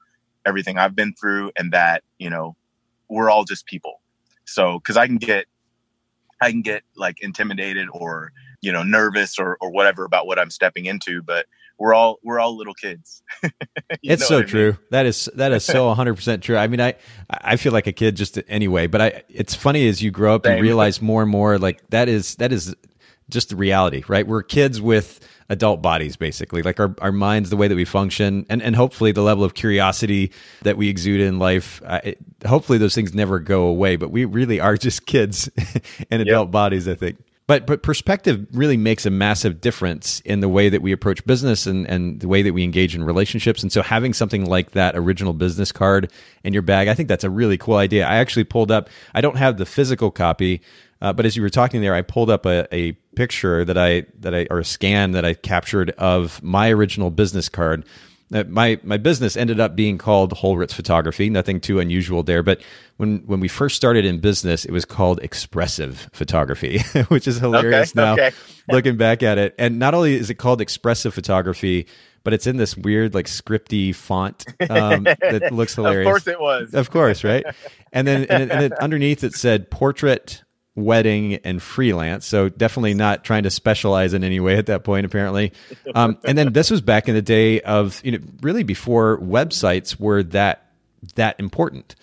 [0.49, 2.55] everything I've been through and that you know
[3.07, 4.01] we're all just people.
[4.45, 5.45] So because I can get
[6.41, 10.49] I can get like intimidated or you know nervous or or whatever about what I'm
[10.49, 11.45] stepping into, but
[11.77, 13.23] we're all we're all little kids.
[14.03, 14.71] it's so true.
[14.71, 14.79] Mean?
[14.91, 16.57] That is that is so 100 percent true.
[16.57, 16.95] I mean, I
[17.29, 20.45] I feel like a kid just anyway, but I it's funny as you grow up
[20.45, 20.55] Same.
[20.55, 22.75] and realize more and more like that is that is
[23.29, 24.27] just the reality, right?
[24.27, 28.45] We're kids with adult bodies basically like our, our minds the way that we function
[28.49, 30.31] and, and hopefully the level of curiosity
[30.61, 34.25] that we exude in life uh, it, hopefully those things never go away but we
[34.25, 35.49] really are just kids
[36.11, 36.51] in adult yep.
[36.51, 37.17] bodies i think
[37.49, 41.65] but but perspective really makes a massive difference in the way that we approach business
[41.65, 43.63] and, and the way that we engage in relationships.
[43.63, 46.11] And so having something like that original business card
[46.43, 48.05] in your bag, I think that's a really cool idea.
[48.05, 50.61] I actually pulled up, I don't have the physical copy,
[51.01, 54.05] uh, but as you were talking there, I pulled up a, a picture that I
[54.19, 57.85] that I or a scan that I captured of my original business card.
[58.31, 61.29] Uh, my my business ended up being called Holritz Photography.
[61.29, 62.61] Nothing too unusual there, but
[62.97, 67.91] when when we first started in business, it was called Expressive Photography, which is hilarious
[67.91, 68.31] okay, now okay.
[68.69, 69.55] looking back at it.
[69.57, 71.87] And not only is it called Expressive Photography,
[72.23, 76.05] but it's in this weird like scripty font um, that looks hilarious.
[76.05, 76.73] of course, it was.
[76.73, 77.45] Of course, right?
[77.91, 80.43] And then and, and underneath it said Portrait
[80.75, 82.25] wedding and freelance.
[82.25, 85.51] So definitely not trying to specialize in any way at that point, apparently.
[85.93, 89.99] Um, and then this was back in the day of, you know, really before websites
[89.99, 90.71] were that,
[91.15, 91.95] that important.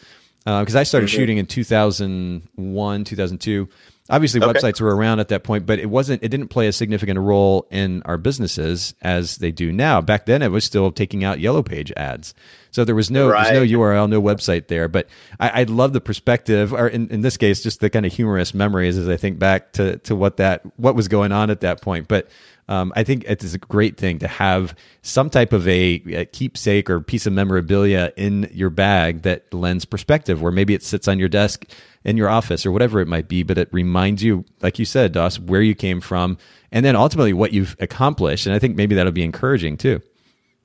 [0.45, 1.17] Because uh, I started mm-hmm.
[1.17, 3.69] shooting in 2001, 2002
[4.09, 4.53] obviously okay.
[4.53, 7.67] websites were around at that point but it wasn't it didn't play a significant role
[7.71, 11.63] in our businesses as they do now back then it was still taking out yellow
[11.63, 12.35] page ads
[12.71, 13.53] so there was no right.
[13.53, 15.09] there's no url no website there but
[15.41, 18.55] i, I love the perspective or in, in this case just the kind of humorous
[18.55, 21.83] memories as i think back to to what that what was going on at that
[21.83, 22.29] point but
[22.69, 26.25] um, I think it is a great thing to have some type of a, a,
[26.27, 31.07] keepsake or piece of memorabilia in your bag that lends perspective, where maybe it sits
[31.07, 31.65] on your desk
[32.05, 35.13] in your office or whatever it might be, but it reminds you, like you said,
[35.13, 36.39] Dauss, where you came from,
[36.73, 38.47] and then ultimately what you've accomplished.
[38.47, 40.03] And I think maybe that'll be encouraging too.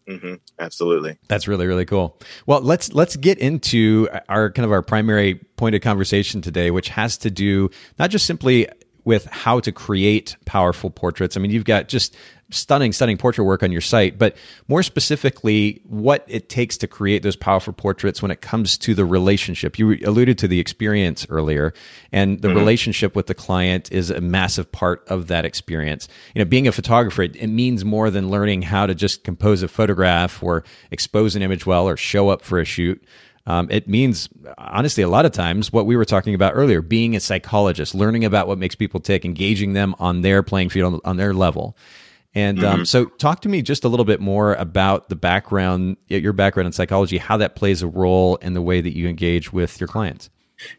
[0.08, 0.36] Mm-hmm.
[0.60, 1.18] Absolutely.
[1.28, 2.20] That's really really cool.
[2.46, 6.90] Well, let's let's get into our kind of our primary point of conversation today, which
[6.90, 8.68] has to do not just simply
[9.04, 11.36] with how to create powerful portraits.
[11.36, 12.16] I mean, you've got just
[12.52, 14.36] stunning, stunning portrait work on your site, but
[14.68, 19.06] more specifically, what it takes to create those powerful portraits when it comes to the
[19.06, 19.80] relationship.
[19.80, 21.74] You alluded to the experience earlier,
[22.12, 22.58] and the mm-hmm.
[22.58, 26.08] relationship with the client is a massive part of that experience.
[26.36, 29.64] You know, being a photographer, it, it means more than learning how to just compose
[29.64, 33.02] a photograph or expose an image well or show up for a shoot.
[33.52, 37.18] Um, it means, honestly, a lot of times what we were talking about earlier being
[37.18, 41.00] a psychologist, learning about what makes people tick, engaging them on their playing field, on,
[41.04, 41.76] on their level.
[42.34, 42.84] And um, mm-hmm.
[42.86, 46.72] so, talk to me just a little bit more about the background, your background in
[46.72, 50.30] psychology, how that plays a role in the way that you engage with your clients.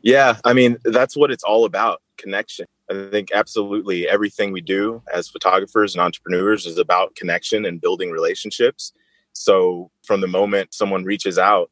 [0.00, 2.64] Yeah, I mean, that's what it's all about connection.
[2.90, 8.10] I think absolutely everything we do as photographers and entrepreneurs is about connection and building
[8.10, 8.94] relationships.
[9.34, 11.70] So, from the moment someone reaches out,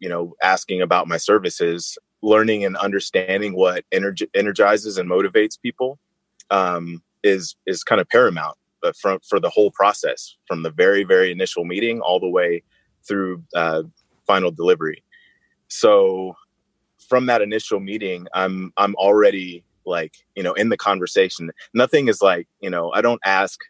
[0.00, 5.98] you know, asking about my services, learning and understanding what energi- energizes and motivates people
[6.50, 11.04] um, is is kind of paramount but from for the whole process from the very
[11.04, 12.62] very initial meeting all the way
[13.06, 13.82] through uh,
[14.26, 15.02] final delivery.
[15.68, 16.34] So
[17.08, 21.50] from that initial meeting i'm i'm already like you know in the conversation.
[21.74, 23.60] Nothing is like you know i don't ask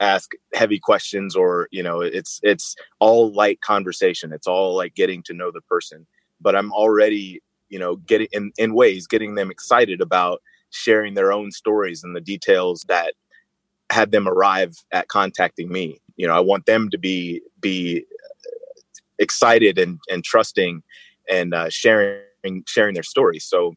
[0.00, 5.22] ask heavy questions or you know it's it's all light conversation it's all like getting
[5.22, 6.06] to know the person
[6.40, 7.40] but i'm already
[7.70, 12.14] you know getting in in ways getting them excited about sharing their own stories and
[12.14, 13.14] the details that
[13.90, 16.00] had them arrive at contacting me.
[16.16, 18.04] You know, I want them to be be
[19.18, 20.82] excited and and trusting
[21.30, 23.44] and uh, sharing sharing their stories.
[23.44, 23.74] So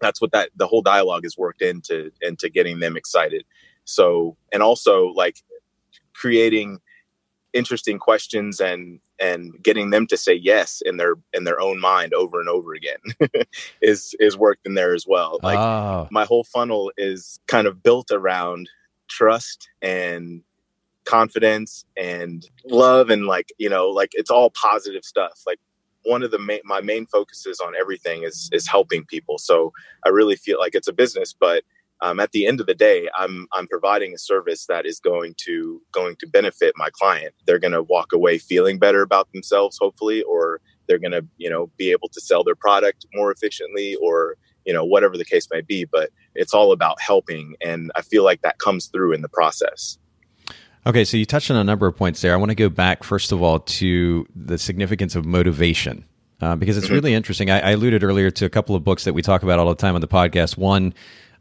[0.00, 3.44] that's what that the whole dialogue is worked into into getting them excited.
[3.88, 5.42] So and also like
[6.12, 6.78] creating
[7.54, 12.12] interesting questions and and getting them to say yes in their in their own mind
[12.12, 12.98] over and over again
[13.82, 15.40] is is worked in there as well.
[15.42, 16.06] Like oh.
[16.10, 18.68] my whole funnel is kind of built around
[19.08, 20.42] trust and
[21.04, 25.40] confidence and love and like you know like it's all positive stuff.
[25.46, 25.58] Like
[26.04, 29.38] one of the main my main focuses on everything is is helping people.
[29.38, 29.72] So
[30.04, 31.64] i really feel like it's a business but
[32.00, 35.34] um, at the end of the day i'm i'm providing a service that is going
[35.36, 37.34] to going to benefit my client.
[37.46, 41.50] They're going to walk away feeling better about themselves hopefully or they're going to you
[41.50, 45.48] know be able to sell their product more efficiently or you know whatever the case
[45.50, 49.22] may be but it's all about helping and i feel like that comes through in
[49.22, 49.98] the process.
[50.86, 52.32] Okay so you touched on a number of points there.
[52.32, 56.04] I want to go back first of all to the significance of motivation
[56.40, 56.94] uh, because it's mm-hmm.
[56.94, 57.50] really interesting.
[57.50, 59.74] I, I alluded earlier to a couple of books that we talk about all the
[59.74, 60.56] time on the podcast.
[60.56, 60.94] One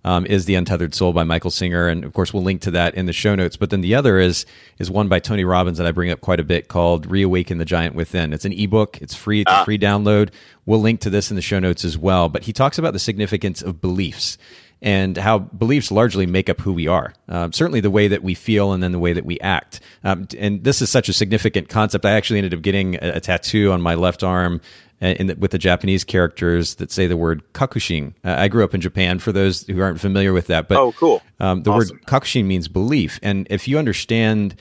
[0.07, 2.95] um, is the Untethered Soul by Michael Singer, and of course we'll link to that
[2.95, 3.57] in the show notes.
[3.57, 4.45] But then the other is
[4.79, 7.65] is one by Tony Robbins that I bring up quite a bit called Reawaken the
[7.65, 8.31] Giant Within.
[8.31, 9.01] It's an ebook.
[9.01, 9.41] It's free.
[9.41, 9.63] It's ah.
[9.63, 10.29] a free download.
[10.65, 12.29] We'll link to this in the show notes as well.
[12.29, 14.37] But he talks about the significance of beliefs
[14.81, 17.13] and how beliefs largely make up who we are.
[17.27, 19.81] Um, certainly the way that we feel and then the way that we act.
[20.03, 22.05] Um, and this is such a significant concept.
[22.05, 24.61] I actually ended up getting a, a tattoo on my left arm
[25.01, 28.13] uh, the, with the Japanese characters that say the word kakushin.
[28.23, 29.19] Uh, I grew up in Japan.
[29.19, 31.21] For those who aren't familiar with that, but oh, cool.
[31.39, 31.97] Um, the awesome.
[31.97, 34.55] word kakushin means belief, and if you understand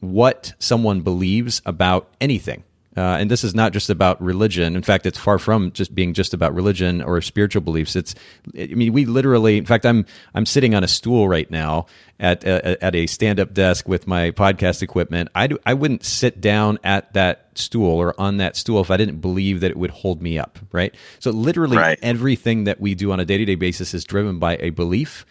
[0.00, 2.64] what someone believes about anything,
[2.96, 4.74] uh, and this is not just about religion.
[4.74, 7.94] In fact, it's far from just being just about religion or spiritual beliefs.
[7.94, 8.14] It's,
[8.58, 9.58] I mean, we literally.
[9.58, 11.86] In fact, I'm I'm sitting on a stool right now
[12.18, 15.28] at a, at a stand up desk with my podcast equipment.
[15.34, 18.96] I do, I wouldn't sit down at that stool or on that stool if I
[18.96, 20.58] didn't believe that it would hold me up.
[20.72, 20.94] Right.
[21.18, 21.98] So literally right.
[22.02, 25.26] everything that we do on a day to day basis is driven by a belief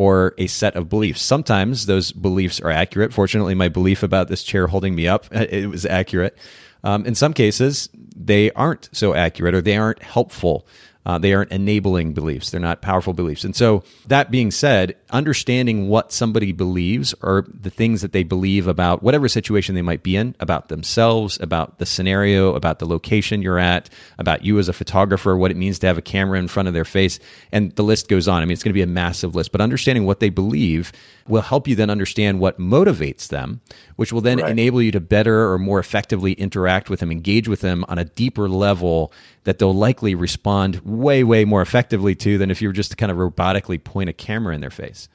[0.00, 1.20] or a set of beliefs.
[1.20, 3.12] Sometimes those beliefs are accurate.
[3.12, 6.38] Fortunately, my belief about this chair holding me up it was accurate.
[6.82, 10.66] Um, in some cases, they aren't so accurate or they aren't helpful
[11.06, 12.50] uh, they aren't enabling beliefs.
[12.50, 13.44] They're not powerful beliefs.
[13.44, 18.66] And so, that being said, understanding what somebody believes or the things that they believe
[18.66, 23.40] about whatever situation they might be in, about themselves, about the scenario, about the location
[23.40, 23.88] you're at,
[24.18, 26.74] about you as a photographer, what it means to have a camera in front of
[26.74, 27.18] their face,
[27.50, 28.42] and the list goes on.
[28.42, 30.92] I mean, it's going to be a massive list, but understanding what they believe
[31.26, 33.60] will help you then understand what motivates them,
[33.96, 34.50] which will then right.
[34.50, 38.04] enable you to better or more effectively interact with them, engage with them on a
[38.04, 39.12] deeper level
[39.44, 42.96] that they'll likely respond way, way more effectively to than if you were just to
[42.96, 45.08] kind of robotically point a camera in their face.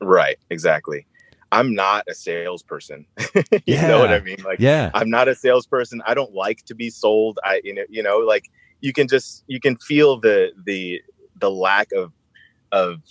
[0.00, 1.06] Right, exactly.
[1.52, 3.06] I'm not a salesperson.
[3.34, 3.88] you yeah.
[3.88, 4.36] know what I mean?
[4.44, 6.00] Like, yeah, I'm not a salesperson.
[6.06, 7.38] I don't like to be sold.
[7.44, 8.50] I, you know, you know, like
[8.80, 11.02] you can just you can feel the the
[11.36, 12.12] the lack of
[12.70, 13.02] of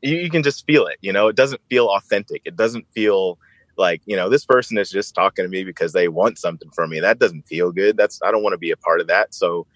[0.00, 0.96] you, you can just feel it.
[1.02, 2.42] You know, it doesn't feel authentic.
[2.44, 3.38] It doesn't feel
[3.76, 6.90] like you know this person is just talking to me because they want something from
[6.90, 7.00] me.
[7.00, 7.96] That doesn't feel good.
[7.96, 9.34] That's I don't want to be a part of that.
[9.34, 9.66] So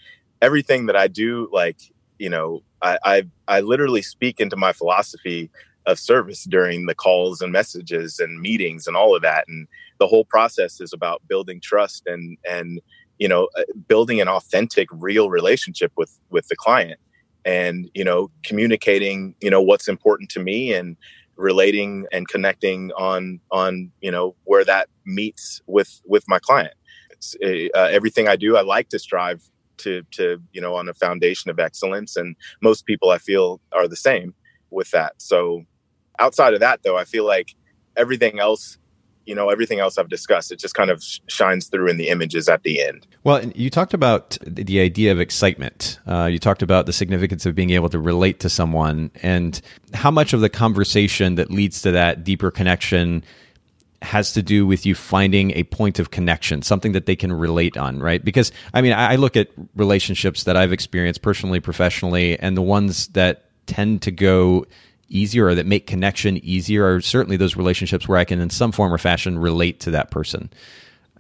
[0.43, 1.79] everything that I do, like,
[2.19, 5.51] you know, I, I, I literally speak into my philosophy
[5.87, 9.47] of service during the calls and messages and meetings and all of that.
[9.49, 9.67] And
[9.99, 12.81] the whole process is about building trust and, and,
[13.19, 17.01] you know, uh, building an authentic, real relationship with, with the client
[17.45, 20.97] and, you know, communicating, you know, what's important to me and,
[21.41, 26.75] relating and connecting on on you know where that meets with with my client
[27.43, 29.43] uh, everything i do i like to strive
[29.81, 33.89] to to you know on a foundation of excellence and most people i feel are
[33.89, 34.35] the same
[34.71, 35.15] with that.
[35.19, 35.65] So
[36.19, 37.55] outside of that though i feel like
[37.97, 38.79] everything else
[39.27, 42.49] you know everything else i've discussed it just kind of shines through in the images
[42.49, 43.07] at the end.
[43.25, 45.99] Well you talked about the idea of excitement.
[46.07, 49.61] Uh, you talked about the significance of being able to relate to someone and
[49.95, 53.25] how much of the conversation that leads to that deeper connection
[54.03, 57.77] has to do with you finding a point of connection, something that they can relate
[57.77, 58.25] on, right?
[58.25, 63.09] Because I mean, I, look at relationships that I've experienced personally, professionally, and the ones
[63.09, 64.67] that tend to go
[65.09, 68.73] easier or that make connection easier are certainly those relationships where I can, in some
[68.73, 70.51] form or fashion, relate to that person.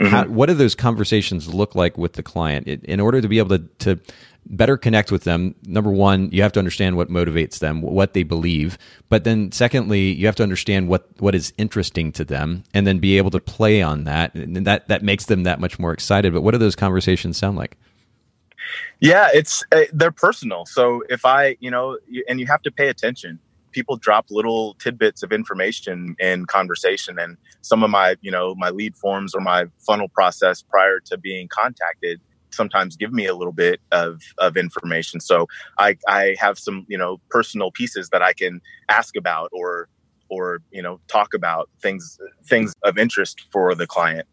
[0.00, 0.06] Mm-hmm.
[0.06, 3.58] How, what do those conversations look like with the client in order to be able
[3.58, 4.00] to, to
[4.46, 5.54] better connect with them.
[5.66, 8.78] Number one you have to understand what motivates them what they believe.
[9.08, 12.98] But then secondly you have to understand what what is interesting to them and then
[12.98, 14.34] be able to play on that.
[14.34, 16.32] And that that makes them that much more excited.
[16.32, 17.76] But what do those conversations sound like?
[19.00, 20.66] Yeah it's uh, they're personal.
[20.66, 23.38] So if i you know and you have to pay attention.
[23.72, 28.70] People drop little tidbits of information in conversation and some of my you know my
[28.70, 32.20] lead forms or my funnel process prior to being contacted
[32.52, 35.20] sometimes give me a little bit of of information.
[35.20, 35.46] So
[35.78, 39.88] I I have some you know personal pieces that I can ask about or
[40.28, 44.26] or you know talk about things things of interest for the client.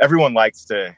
[0.00, 0.96] Everyone likes to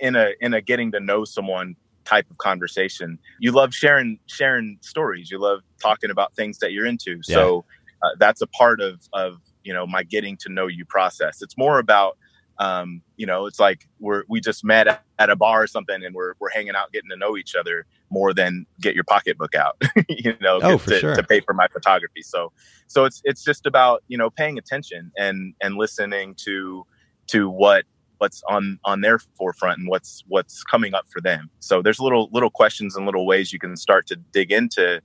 [0.00, 3.18] in a in a getting to know someone type of conversation.
[3.38, 5.30] You love sharing sharing stories.
[5.30, 7.20] You love talking about things that you're into.
[7.26, 7.36] Yeah.
[7.36, 7.64] So
[8.02, 11.42] uh, that's a part of of you know my getting to know you process.
[11.42, 12.16] It's more about
[12.60, 16.14] um, you know, it's like we're we just met at a bar or something, and
[16.14, 19.80] we're we're hanging out, getting to know each other more than get your pocketbook out,
[20.08, 21.16] you know, oh, to, sure.
[21.16, 22.20] to pay for my photography.
[22.22, 22.52] So,
[22.86, 26.86] so it's it's just about you know paying attention and and listening to
[27.28, 27.86] to what
[28.18, 31.48] what's on on their forefront and what's what's coming up for them.
[31.60, 35.00] So there's little little questions and little ways you can start to dig into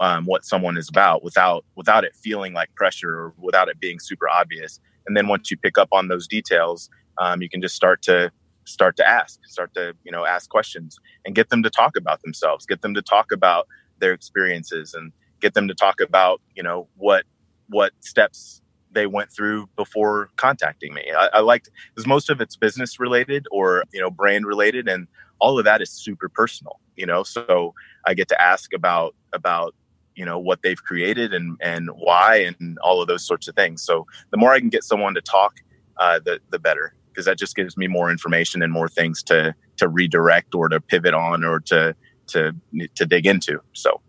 [0.00, 3.98] um, what someone is about without without it feeling like pressure or without it being
[3.98, 4.78] super obvious.
[5.06, 6.88] And then once you pick up on those details,
[7.20, 8.32] um, you can just start to
[8.64, 12.22] start to ask, start to you know ask questions, and get them to talk about
[12.22, 13.68] themselves, get them to talk about
[13.98, 17.24] their experiences, and get them to talk about you know what
[17.68, 18.62] what steps
[18.92, 21.04] they went through before contacting me.
[21.16, 25.06] I, I liked because most of it's business related or you know brand related, and
[25.38, 26.80] all of that is super personal.
[26.96, 27.74] You know, so
[28.06, 29.74] I get to ask about about
[30.14, 33.82] you know what they've created and and why and all of those sorts of things.
[33.82, 35.60] So the more I can get someone to talk,
[35.98, 39.54] uh, the the better because that just gives me more information and more things to
[39.76, 41.94] to redirect or to pivot on or to
[42.28, 42.54] to
[42.94, 43.60] to dig into.
[43.72, 44.00] So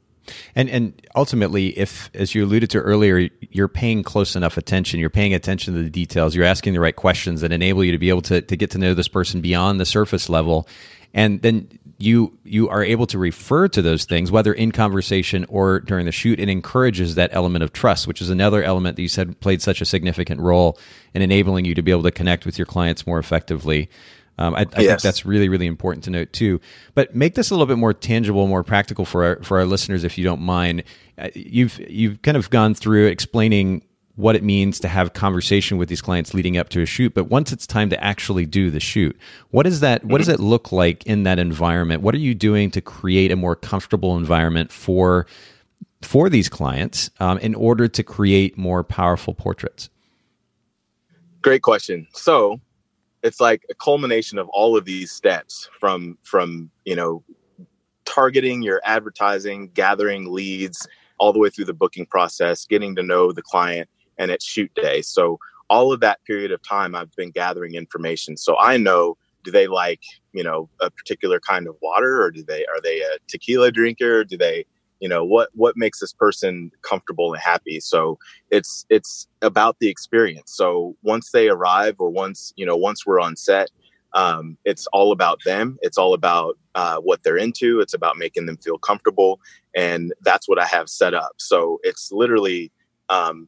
[0.56, 5.10] and and ultimately, if as you alluded to earlier, you're paying close enough attention, you're
[5.10, 8.10] paying attention to the details, you're asking the right questions that enable you to be
[8.10, 10.68] able to to get to know this person beyond the surface level,
[11.14, 11.68] and then
[12.02, 16.12] you you are able to refer to those things whether in conversation or during the
[16.12, 19.62] shoot it encourages that element of trust which is another element that you said played
[19.62, 20.78] such a significant role
[21.14, 23.89] in enabling you to be able to connect with your clients more effectively
[24.38, 24.88] um, I, I yes.
[24.88, 26.60] think that's really, really important to note too.
[26.95, 30.04] But make this a little bit more tangible, more practical for our, for our listeners,
[30.04, 30.84] if you don't mind.
[31.18, 33.84] Uh, you've you've kind of gone through explaining
[34.22, 37.26] what it means to have conversation with these clients leading up to a shoot but
[37.26, 39.17] once it's time to actually do the shoot
[39.49, 40.41] what is that what does mm-hmm.
[40.41, 42.01] it look like in that environment?
[42.01, 45.28] What are you doing to create a more comfortable environment for
[46.01, 49.89] for these clients um, in order to create more powerful portraits?
[51.41, 52.07] Great question.
[52.13, 52.59] So
[53.24, 57.24] it's like a culmination of all of these steps from from you know
[58.05, 63.32] targeting your advertising gathering leads all the way through the booking process getting to know
[63.32, 63.88] the client
[64.18, 65.01] and it's shoot day.
[65.01, 65.39] So
[65.70, 68.38] all of that period of time, I've been gathering information.
[68.38, 70.01] So I know do they like
[70.34, 74.24] you know a particular kind of water, or do they are they a tequila drinker?
[74.24, 74.66] Do they
[74.99, 77.80] you know what what makes this person comfortable and happy?
[77.80, 80.53] So it's it's about the experience.
[80.55, 83.70] So once they arrive, or once you know once we're on set,
[84.14, 85.78] um, it's all about them.
[85.82, 87.80] It's all about uh, what they're into.
[87.80, 89.39] It's about making them feel comfortable,
[89.76, 91.34] and that's what I have set up.
[91.38, 92.72] So it's literally
[93.09, 93.47] um,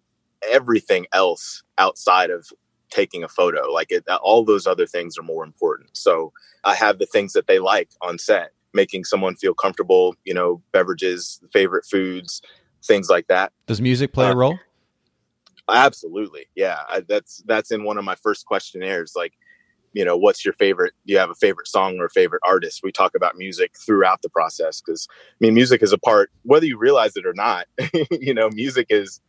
[0.50, 2.48] everything else outside of
[2.90, 3.72] taking a photo.
[3.72, 5.90] Like it, all those other things are more important.
[5.94, 6.32] So
[6.64, 10.62] I have the things that they like on set, making someone feel comfortable, you know,
[10.72, 12.42] beverages, favorite foods,
[12.84, 13.52] things like that.
[13.68, 14.60] Does music play uh, a role?
[15.70, 16.48] Absolutely.
[16.56, 16.80] Yeah.
[16.88, 19.14] I, that's, that's in one of my first questionnaires.
[19.16, 19.34] Like,
[19.94, 20.94] you know, what's your favorite?
[21.06, 22.82] Do you have a favorite song or favorite artist?
[22.84, 26.66] We talk about music throughout the process because, I mean, music is a part, whether
[26.66, 27.68] you realize it or not,
[28.12, 29.22] you know, music is,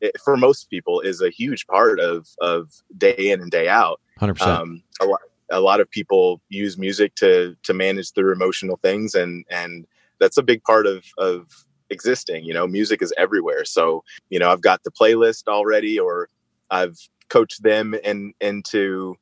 [0.00, 4.00] it, for most people is a huge part of of day in and day out.
[4.18, 4.82] Hundred um, percent.
[5.00, 5.20] A lot,
[5.50, 9.86] a lot of people use music to to manage their emotional things, and and
[10.20, 12.44] that's a big part of of existing.
[12.44, 13.64] You know, music is everywhere.
[13.64, 16.28] So you know, I've got the playlist already, or
[16.70, 19.16] I've coached them in into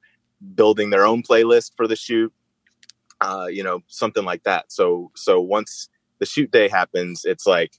[0.55, 2.33] building their own playlist for the shoot.
[3.21, 4.73] Uh, you know, something like that.
[4.73, 5.89] So so once
[6.19, 7.73] the shoot day happens, it's like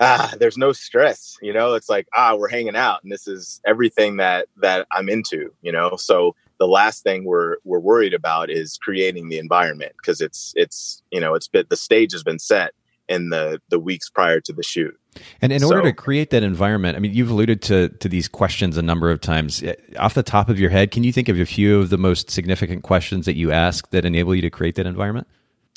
[0.00, 3.60] ah, there's no stress, you know, it's like, ah, we're hanging out and this is
[3.66, 5.96] everything that, that I'm into, you know?
[5.96, 11.02] So the last thing we're, we're worried about is creating the environment because it's, it's,
[11.10, 12.72] you know, it's been, the stage has been set
[13.08, 14.96] in the, the weeks prior to the shoot.
[15.42, 18.28] And in so, order to create that environment, I mean, you've alluded to, to these
[18.28, 19.62] questions a number of times.
[19.62, 21.98] Eh, off the top of your head, can you think of a few of the
[21.98, 25.26] most significant questions that you ask that enable you to create that environment?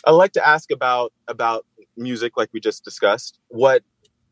[0.06, 1.66] I like to ask about about
[1.98, 3.40] music, like we just discussed.
[3.48, 3.84] What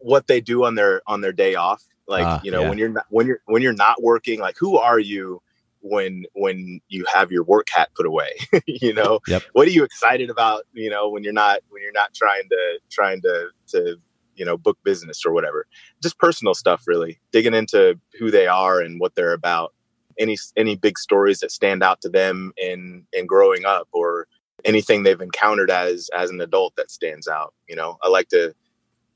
[0.01, 2.69] what they do on their on their day off like uh, you know yeah.
[2.69, 5.41] when you're not when you're when you're not working like who are you
[5.81, 8.29] when when you have your work hat put away
[8.65, 9.43] you know yep.
[9.53, 12.79] what are you excited about you know when you're not when you're not trying to
[12.89, 13.97] trying to to
[14.35, 15.65] you know book business or whatever
[16.01, 19.73] just personal stuff really digging into who they are and what they're about
[20.19, 24.27] any any big stories that stand out to them in in growing up or
[24.65, 27.53] anything they've encountered as as an adult that stands out.
[27.67, 28.53] You know, I like to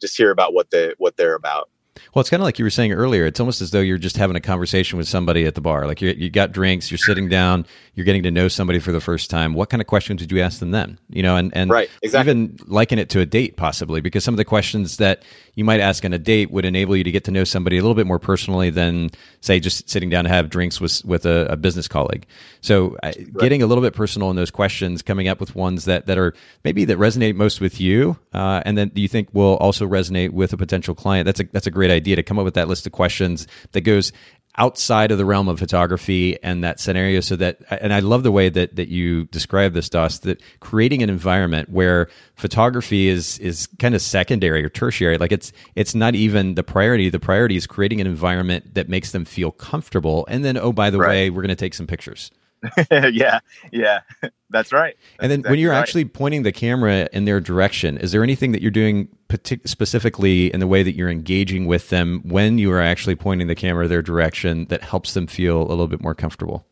[0.01, 1.69] just hear about what they what they're about.
[2.13, 3.25] Well, it's kind of like you were saying earlier.
[3.25, 5.87] It's almost as though you're just having a conversation with somebody at the bar.
[5.87, 9.01] Like you, you got drinks, you're sitting down, you're getting to know somebody for the
[9.01, 9.53] first time.
[9.53, 10.99] What kind of questions would you ask them then?
[11.09, 12.31] You know, and, and right, exactly.
[12.31, 15.23] even liken it to a date possibly, because some of the questions that
[15.55, 17.81] you might ask on a date would enable you to get to know somebody a
[17.81, 19.09] little bit more personally than,
[19.41, 22.25] say, just sitting down to have drinks with with a, a business colleague.
[22.61, 23.37] So, uh, right.
[23.37, 26.33] getting a little bit personal in those questions, coming up with ones that that are
[26.63, 30.31] maybe that resonate most with you, uh, and then do you think will also resonate
[30.31, 31.25] with a potential client?
[31.25, 33.81] That's a that's a great idea to come up with that list of questions that
[33.81, 34.11] goes
[34.57, 37.19] outside of the realm of photography and that scenario.
[37.19, 41.03] So that and I love the way that that you describe this Dauss that creating
[41.03, 45.17] an environment where photography is is kind of secondary or tertiary.
[45.17, 47.09] Like it's it's not even the priority.
[47.09, 50.25] The priority is creating an environment that makes them feel comfortable.
[50.29, 51.09] And then oh by the right.
[51.09, 52.31] way we're going to take some pictures
[52.91, 53.39] yeah,
[53.71, 54.01] yeah,
[54.49, 54.95] that's right.
[54.95, 55.79] That's and then exactly when you're right.
[55.79, 60.53] actually pointing the camera in their direction, is there anything that you're doing partic- specifically
[60.53, 63.87] in the way that you're engaging with them when you are actually pointing the camera
[63.87, 66.65] their direction that helps them feel a little bit more comfortable?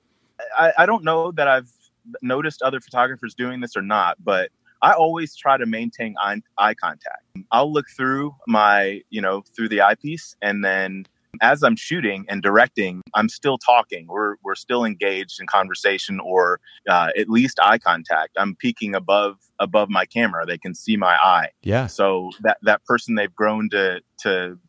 [0.57, 1.71] I, I don't know that I've
[2.21, 6.73] noticed other photographers doing this or not, but I always try to maintain eye, eye
[6.73, 7.23] contact.
[7.51, 11.05] I'll look through my, you know, through the eyepiece and then
[11.41, 14.07] as I'm shooting and directing, I'm still talking.
[14.07, 16.59] We're we're still engaged in conversation or
[16.89, 18.31] uh, at least eye contact.
[18.37, 20.45] I'm peeking above above my camera.
[20.45, 21.49] They can see my eye.
[21.63, 21.87] Yeah.
[21.87, 24.59] So that that person they've grown to to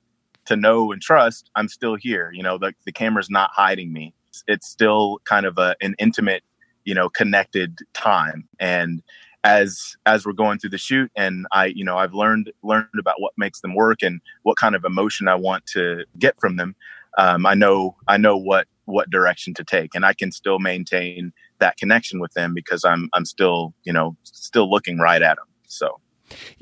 [0.46, 2.30] to know and trust, I'm still here.
[2.32, 4.14] You know, the the camera's not hiding me.
[4.30, 6.42] It's, it's still kind of a, an intimate,
[6.84, 8.48] you know, connected time.
[8.58, 9.02] And
[9.44, 13.20] as as we're going through the shoot and i you know i've learned learned about
[13.20, 16.74] what makes them work and what kind of emotion i want to get from them
[17.18, 21.32] um, i know i know what what direction to take and i can still maintain
[21.58, 25.46] that connection with them because i'm i'm still you know still looking right at them
[25.74, 26.00] so.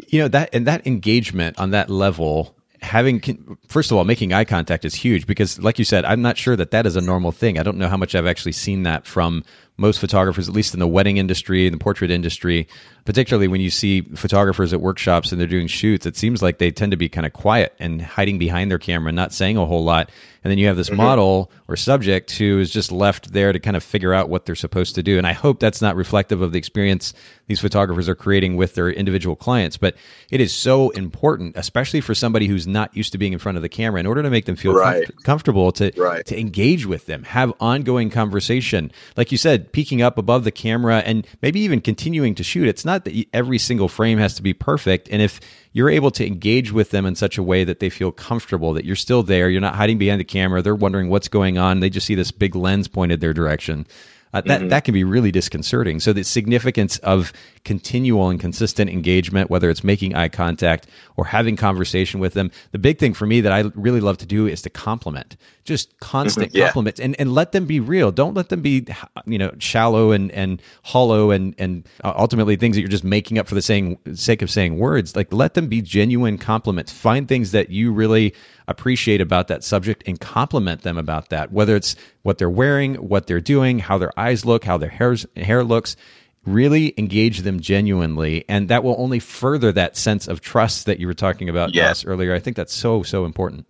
[0.08, 3.20] You know that and that engagement on that level having
[3.68, 6.56] first of all making eye contact is huge because like you said i'm not sure
[6.56, 7.58] that that is a normal thing.
[7.58, 9.44] I don't know how much i've actually seen that from
[9.82, 12.66] most photographers, at least in the wedding industry and the portrait industry,
[13.04, 16.70] particularly when you see photographers at workshops and they're doing shoots, it seems like they
[16.70, 19.84] tend to be kind of quiet and hiding behind their camera, not saying a whole
[19.84, 20.08] lot.
[20.44, 20.96] And then you have this mm-hmm.
[20.96, 24.56] model or subject who is just left there to kind of figure out what they're
[24.56, 25.18] supposed to do.
[25.18, 27.14] And I hope that's not reflective of the experience
[27.46, 29.76] these photographers are creating with their individual clients.
[29.76, 29.94] But
[30.30, 33.62] it is so important, especially for somebody who's not used to being in front of
[33.62, 35.06] the camera, in order to make them feel right.
[35.06, 36.24] com- comfortable to, right.
[36.26, 38.90] to engage with them, have ongoing conversation.
[39.16, 42.68] Like you said, peeking up above the camera and maybe even continuing to shoot.
[42.68, 45.08] It's not that every single frame has to be perfect.
[45.10, 45.40] And if
[45.72, 48.84] you're able to engage with them in such a way that they feel comfortable, that
[48.84, 51.90] you're still there, you're not hiding behind the camera, they're wondering what's going on, they
[51.90, 53.86] just see this big lens pointed their direction.
[54.34, 54.68] Uh, that mm-hmm.
[54.68, 56.00] that can be really disconcerting.
[56.00, 61.54] So the significance of continual and consistent engagement, whether it's making eye contact or having
[61.54, 64.62] conversation with them, the big thing for me that I really love to do is
[64.62, 66.66] to compliment, just constant yeah.
[66.66, 68.10] compliments, and and let them be real.
[68.10, 68.86] Don't let them be
[69.26, 73.48] you know shallow and and hollow and and ultimately things that you're just making up
[73.48, 75.16] for the saying sake of saying words.
[75.16, 76.92] Like let them be genuine compliments.
[76.92, 78.34] Find things that you really
[78.68, 83.26] appreciate about that subject and compliment them about that, whether it's what they're wearing, what
[83.26, 85.96] they're doing, how their eyes look, how their hair's, hair looks.
[86.44, 91.06] Really engage them genuinely, and that will only further that sense of trust that you
[91.06, 91.94] were talking about yeah.
[92.04, 92.34] earlier.
[92.34, 93.64] I think that's so so important.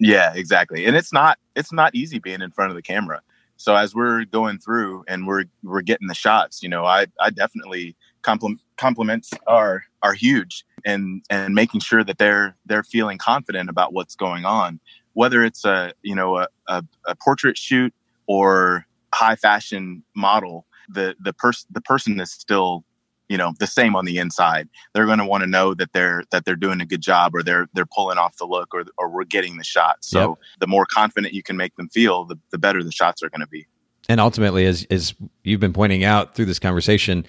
[0.00, 0.86] Yeah, exactly.
[0.86, 3.20] And it's not it's not easy being in front of the camera.
[3.56, 7.30] So as we're going through and we're we're getting the shots, you know, I I
[7.30, 13.70] definitely compliment compliments are are huge and and making sure that they're they're feeling confident
[13.70, 14.80] about what's going on
[15.14, 17.92] whether it's a you know a, a, a portrait shoot
[18.26, 22.84] or high fashion model the the person the person is still
[23.30, 24.68] you know the same on the inside.
[24.92, 27.42] They're going to want to know that they're that they're doing a good job or
[27.42, 29.98] they're they're pulling off the look or or we're getting the shot.
[30.00, 30.38] So yep.
[30.58, 33.40] the more confident you can make them feel the, the better the shots are going
[33.40, 33.66] to be.
[34.08, 35.14] And ultimately as as
[35.44, 37.24] you've been pointing out through this conversation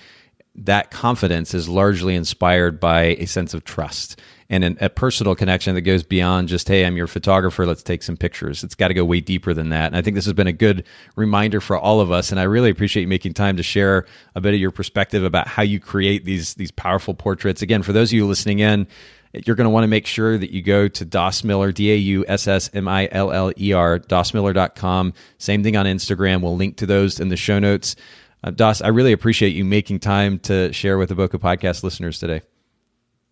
[0.54, 4.20] that confidence is largely inspired by a sense of trust
[4.52, 8.04] and an, a personal connection that goes beyond just hey i'm your photographer let's take
[8.04, 10.34] some pictures it's got to go way deeper than that and i think this has
[10.34, 10.86] been a good
[11.16, 14.42] reminder for all of us and i really appreciate you making time to share a
[14.42, 18.10] bit of your perspective about how you create these these powerful portraits again for those
[18.10, 18.86] of you listening in
[19.34, 21.96] you're going to want to make sure that you go to Dauss Miller, D A
[21.96, 25.14] U S S M I L L E R, daussmiller.com.
[25.38, 26.42] Same thing on Instagram.
[26.42, 27.96] We'll link to those in the show notes.
[28.44, 32.20] Uh, Dauss, I really appreciate you making time to share with the Bokeh Podcast listeners
[32.20, 32.42] today.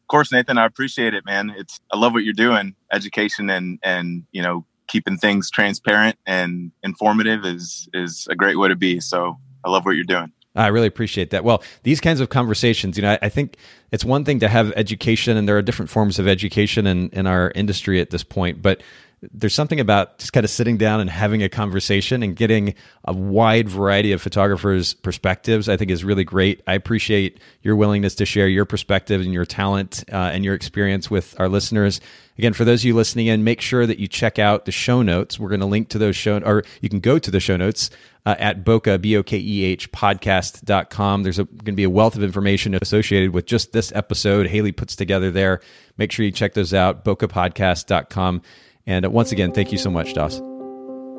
[0.10, 1.53] Course, Nathan, I appreciate it, man.
[1.55, 2.76] It's I love what you're doing.
[2.91, 8.70] Education and and you know keeping things transparent and informative is is a great way
[8.70, 8.99] to be.
[8.99, 10.32] So I love what you're doing.
[10.55, 11.43] I really appreciate that.
[11.43, 13.55] Well, these kinds of conversations, you know, I, I, think
[13.91, 17.28] it's one thing to have education, and there are different forms of education in, in
[17.28, 18.82] our industry at this point, but
[19.22, 23.13] there's something about just kind of sitting down and having a conversation and getting a
[23.13, 25.67] wide variety of photographers' perspectives.
[25.67, 26.61] I think is really great.
[26.67, 31.11] I appreciate your willingness to share your perspective and your talent uh, and your experience
[31.11, 31.99] with our listeners.
[32.38, 35.01] Again, for those of you listening in, make sure that you check out the show
[35.01, 35.38] notes.
[35.38, 37.89] We're going to link to those show, or you can go to the show notes
[38.26, 41.24] uh, at Bokeh, B-O-K-E-H, podcast.com.
[41.24, 44.47] There's going to be a wealth of information associated with just this episode.
[44.47, 45.59] Haley puts together there.
[45.97, 48.41] Make sure you check those out, bokehpodcast.com.
[48.89, 50.41] And uh, once again, thank you so much, Dauss.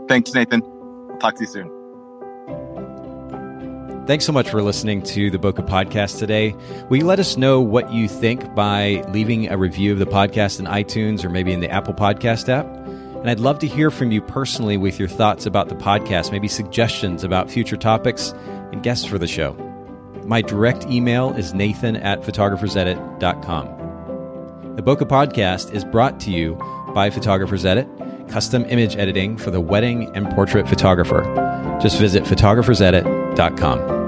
[0.08, 0.60] Thanks, Nathan.
[1.12, 1.70] I'll talk to you soon.
[4.08, 6.52] Thanks so much for listening to the Bokeh Podcast today.
[6.88, 10.58] Will you let us know what you think by leaving a review of the podcast
[10.58, 12.66] in iTunes or maybe in the Apple Podcast app?
[13.20, 16.48] And I'd love to hear from you personally with your thoughts about the podcast, maybe
[16.48, 18.34] suggestions about future topics
[18.72, 19.52] and guests for the show.
[20.24, 23.80] My direct email is nathan at photographersedit.com.
[24.74, 26.58] The Bokeh Podcast is brought to you
[26.94, 27.88] by Photographers Edit,
[28.28, 31.22] custom image editing for the wedding and portrait photographer.
[31.80, 33.99] Just visit photographersedit.com.